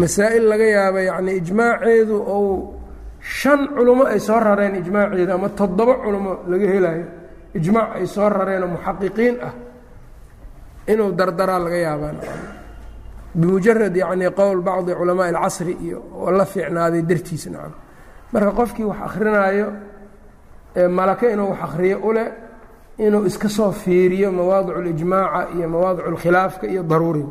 [0.00, 2.44] masaa'il laga yaaba yacni ijmaaceedu ou
[3.20, 7.04] shan culummo ay soo rareen ijmaaceedu ama toddoba culummo laga helayo
[7.58, 9.54] ijmaac ay soo rareenoo muxaqiqiin ah
[10.92, 12.16] inuu dardaraa laga yaabaan
[13.38, 17.72] bimujarad yacni qowl bacdi culamaaءi اlcasri iyo oo la fiicnaaday dartiis nacam.
[18.32, 19.66] Marka qofkii wax akrinaayo
[20.88, 22.24] malake inuu wax akriyo ule
[22.98, 27.24] inuu iska soo fiiriyo mawaadic اlijmaaca iyo mawaadic اlkhilaafka iyo daruuri.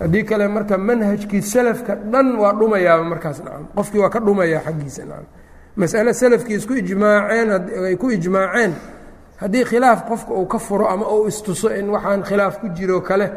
[0.00, 5.04] Haddii kale marka manhajkii selafka dhan waa dhumayaaba markaas nacam qofkii waa ka dhumaya xaggiisa
[5.04, 5.24] nacam
[5.76, 7.50] masale selafkii isku ijmaaceen
[7.86, 8.72] ay ku ijmaaceen
[9.36, 13.30] haddii khilaaf qofka uu ka furo ama uu istuso in waxaan khilaaf ku jiro kale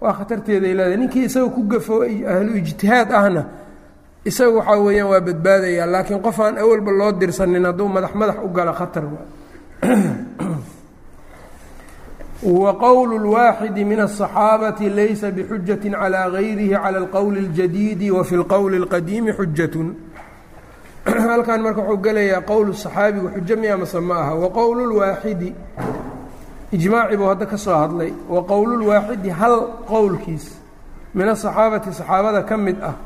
[0.00, 0.96] waa khatarteeday leedahay.
[0.96, 3.44] Ninkii isaga ku gafo ahlu ijtihaad ahna
[4.24, 8.48] isaga waxaa weeyaan waa badbaadayaa laakiin qof aan awalba loo dirsanin hadduu madax madax u
[8.48, 9.26] galo khatar waa
[12.64, 18.76] wa qowlu lwaaxidi min asaxaabati laysa bixujati calaa gayrihi cala alqowli اljadiidi wa fi lqowli
[18.82, 19.94] اlqadiimi xujatun
[21.30, 24.34] halkan marka wuxuu gelayaa qowlu saxaabigu xujo miya mase ma aha.
[24.34, 25.54] Wa qowlu lwaaxidi
[26.72, 28.12] ijmaacii buu hadda ka soo hadlay.
[28.28, 30.56] Wa qowlulwaaxidi hal qowlkiis
[31.14, 32.96] min asaxaabati saxaabada ka mid ah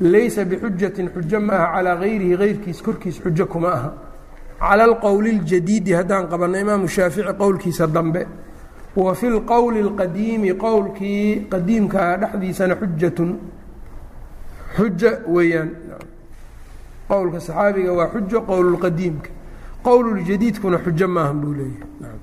[0.00, 3.92] laysa bixujatin xujo ma calaa gayrihi gayrkiis korkiis xujo kuma aha.
[4.60, 8.26] Cala alqowli اljadiidi haddaan qabanno imaamu shaafici qowlkiisa dambe
[8.96, 13.30] wa fi lqowli اlqadiimi qowlkii qadiimkaa dhexdiisana xujatun
[14.76, 15.70] xuja weeyaan
[17.08, 19.30] qowlka saxaabiga waa xujo qowlulqadiimka
[19.84, 22.18] qowluljadiidkuna xujo maaha buu leeyahay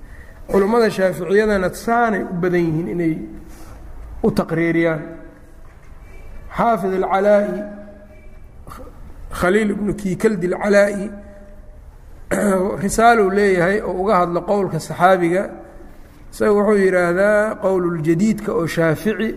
[0.51, 3.13] culummada shaaficiyadana saanay u badan yihiin inay
[4.23, 5.01] u taqriiriyaan
[6.57, 7.59] xaafid alcalaa'i
[9.39, 11.09] khaliil ibnu kiikaldi alcalaa'i
[12.83, 15.49] risaaluu leeyahay oo uga hadlo qowlka saxaabiga.
[16.31, 19.29] Isaga wuxuu yidhaahdaa qowluljadiidka oo shaafici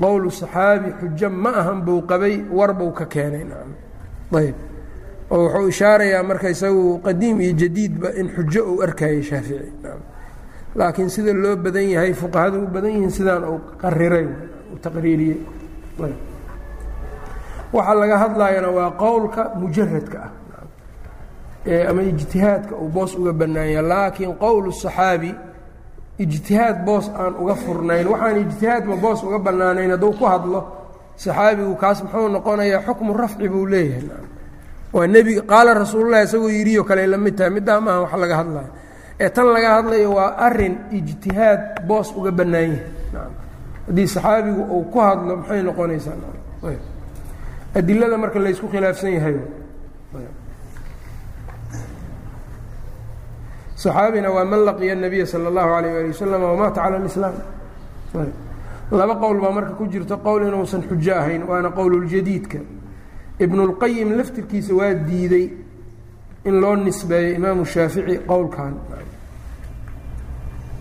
[0.00, 3.44] qowlu saxaabi xujo ma ahan buu qabay war buu ka keenay.
[4.32, 4.56] Ayb
[5.30, 9.72] oo wuxuu ishaarayaa marka isagu qadiim iyo jadiidba in xujo uu arkayay shaafici.
[10.74, 14.26] Laakiin sida loo badan yahay fuqahadu u badan yihiin sidaan uu qariray
[14.72, 15.61] u taqriiriyey
[17.72, 24.72] waxaa laga hadlayana waa qowlka mujaradka ah ama ijtihaadka uu boos uga bannaanya laakiin qowl
[24.82, 25.30] saxaabi
[26.18, 30.60] ijtihaad boos aan uga furnayn waxaan ijtihaadba boos uga bannaanayn hadduu ku hadlo
[31.16, 34.08] saxaabigu kaas muxuu noqonayaa xukmu rafci buu leeyahay.
[34.92, 38.70] Waa nebiga qaala rasuululahi isagoo yidhiyo kale la tahay middaa maaha wax laga hadlayo
[39.20, 43.41] ee tan laga hadlayo waa arrin ijtihaad boos uga bannaan yahay
[43.87, 46.15] haddii saxaabigu uu ku hadlo maxay noqonaysaa
[47.75, 49.35] adilada marka laysku khilaafsan yahay
[53.75, 57.35] saxaabina waa man laqiya الnabiya salى اllahu alayh ali wasalam wamaata cala اlislaam
[58.91, 62.59] laba qowl baa marka ku jirto qowl inuusan xujo ahayn waana qowluljadiidka
[63.39, 65.45] ibnulqayim laftirkiisa waa diiday
[66.45, 68.73] in loo nisbeeyo imaamu shaafici qowlkan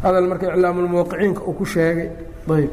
[0.02, 2.08] hadal marka iclaamulmuwaqiciinka uu ku sheegay
[2.56, 2.70] ayb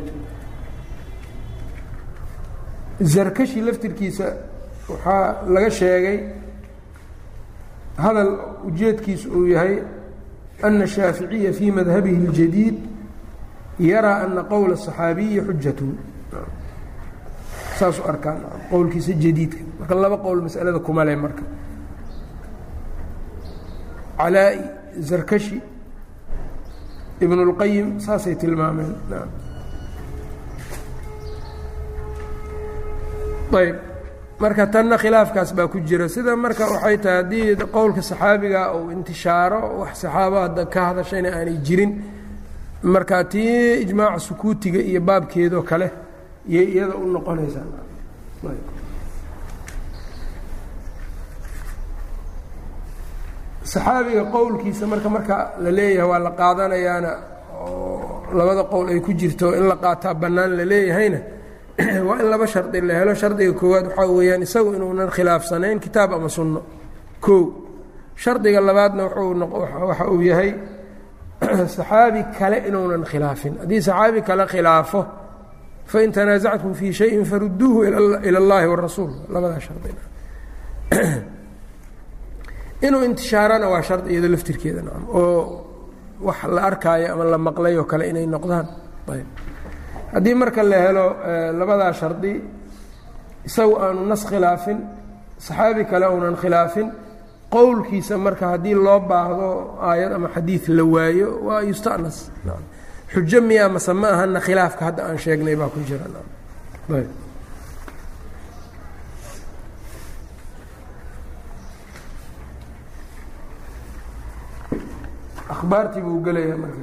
[3.01, 4.25] zarkashi laftirkiisa
[4.89, 6.17] waxaa laga sheegay
[7.97, 8.31] hadal
[8.67, 9.75] ujeedkiisu uu yahay
[10.61, 12.75] ana shaaficiya fii madhabihi اljadiid
[13.79, 15.87] yaraa ana qowla الصaxaabiyi xujatu
[17.79, 18.39] saasuu arkaan
[18.71, 21.43] qowlkiisa jadiidka marka laba qowl masalada kuma le marka
[24.17, 24.59] calaa-i
[25.09, 25.61] zarkashi
[27.21, 28.93] ibn اlqayim saasay tilmaameen
[33.60, 33.76] ayb
[34.40, 36.08] marka tanna khilaafkaas baa ku jira.
[36.08, 41.58] Sida marka waxay tahay haddii qowlka saxaabiga uu intishaaro wax saxaaba hadda ka hadashayna aanay
[41.66, 41.92] jirin
[42.82, 45.88] marka tii ijmaaca sukuutiga iyo baabkeedoo kale
[46.50, 47.66] iyay iyada u noqonaysaa
[53.72, 57.10] saxaabiga qowlkiisa marka marka la leeyahay waa la qaadanayaana
[57.60, 61.18] oo labada qowl ay ku jirto in la qaataa bannaan la leeyahayna
[62.08, 63.14] waa in laba shardi la helo.
[63.14, 66.62] Shardiga koowaad waxaa weeyaan isagu inuunan khilaafsanayn kitaab ama sunno.
[67.20, 67.42] Koo
[68.16, 70.54] shardiga labaadna waxa uu yahay
[71.76, 73.58] saxaabi kale inuunan khilaafin.
[73.62, 75.06] Haddii saxaabi kale khilaafo
[75.86, 77.84] fain tanaasactum fii shayin faruduuhu
[78.28, 80.02] ila اllahi warasuul labadaa shardina
[82.86, 84.82] inuu intishaarana waa shardi iyado laftirkeeda
[85.14, 85.64] oo
[86.20, 88.66] wax la arkaayo ama la maqlay oo kale inay noqdaan.
[89.12, 89.47] Ayb
[90.12, 91.06] haddii marka la helo
[91.58, 92.32] labadaa shardi
[93.48, 94.78] isagu aanu nas khilaafin
[95.46, 96.88] saxaabi kale uunan khilaafin
[97.54, 99.48] qowlkiisa marka haddii loo baahdo
[99.88, 102.16] aayad ama xadiid la waayo waa yustanas
[103.12, 106.04] xujo miyaa mase ma ahana khilaafka hadda aan sheegnay baa ku jira
[106.98, 107.08] ayb
[115.54, 116.78] akhbaartii buu gelayaa marka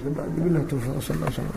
[0.45, 1.47] bilah towfiiq sal sl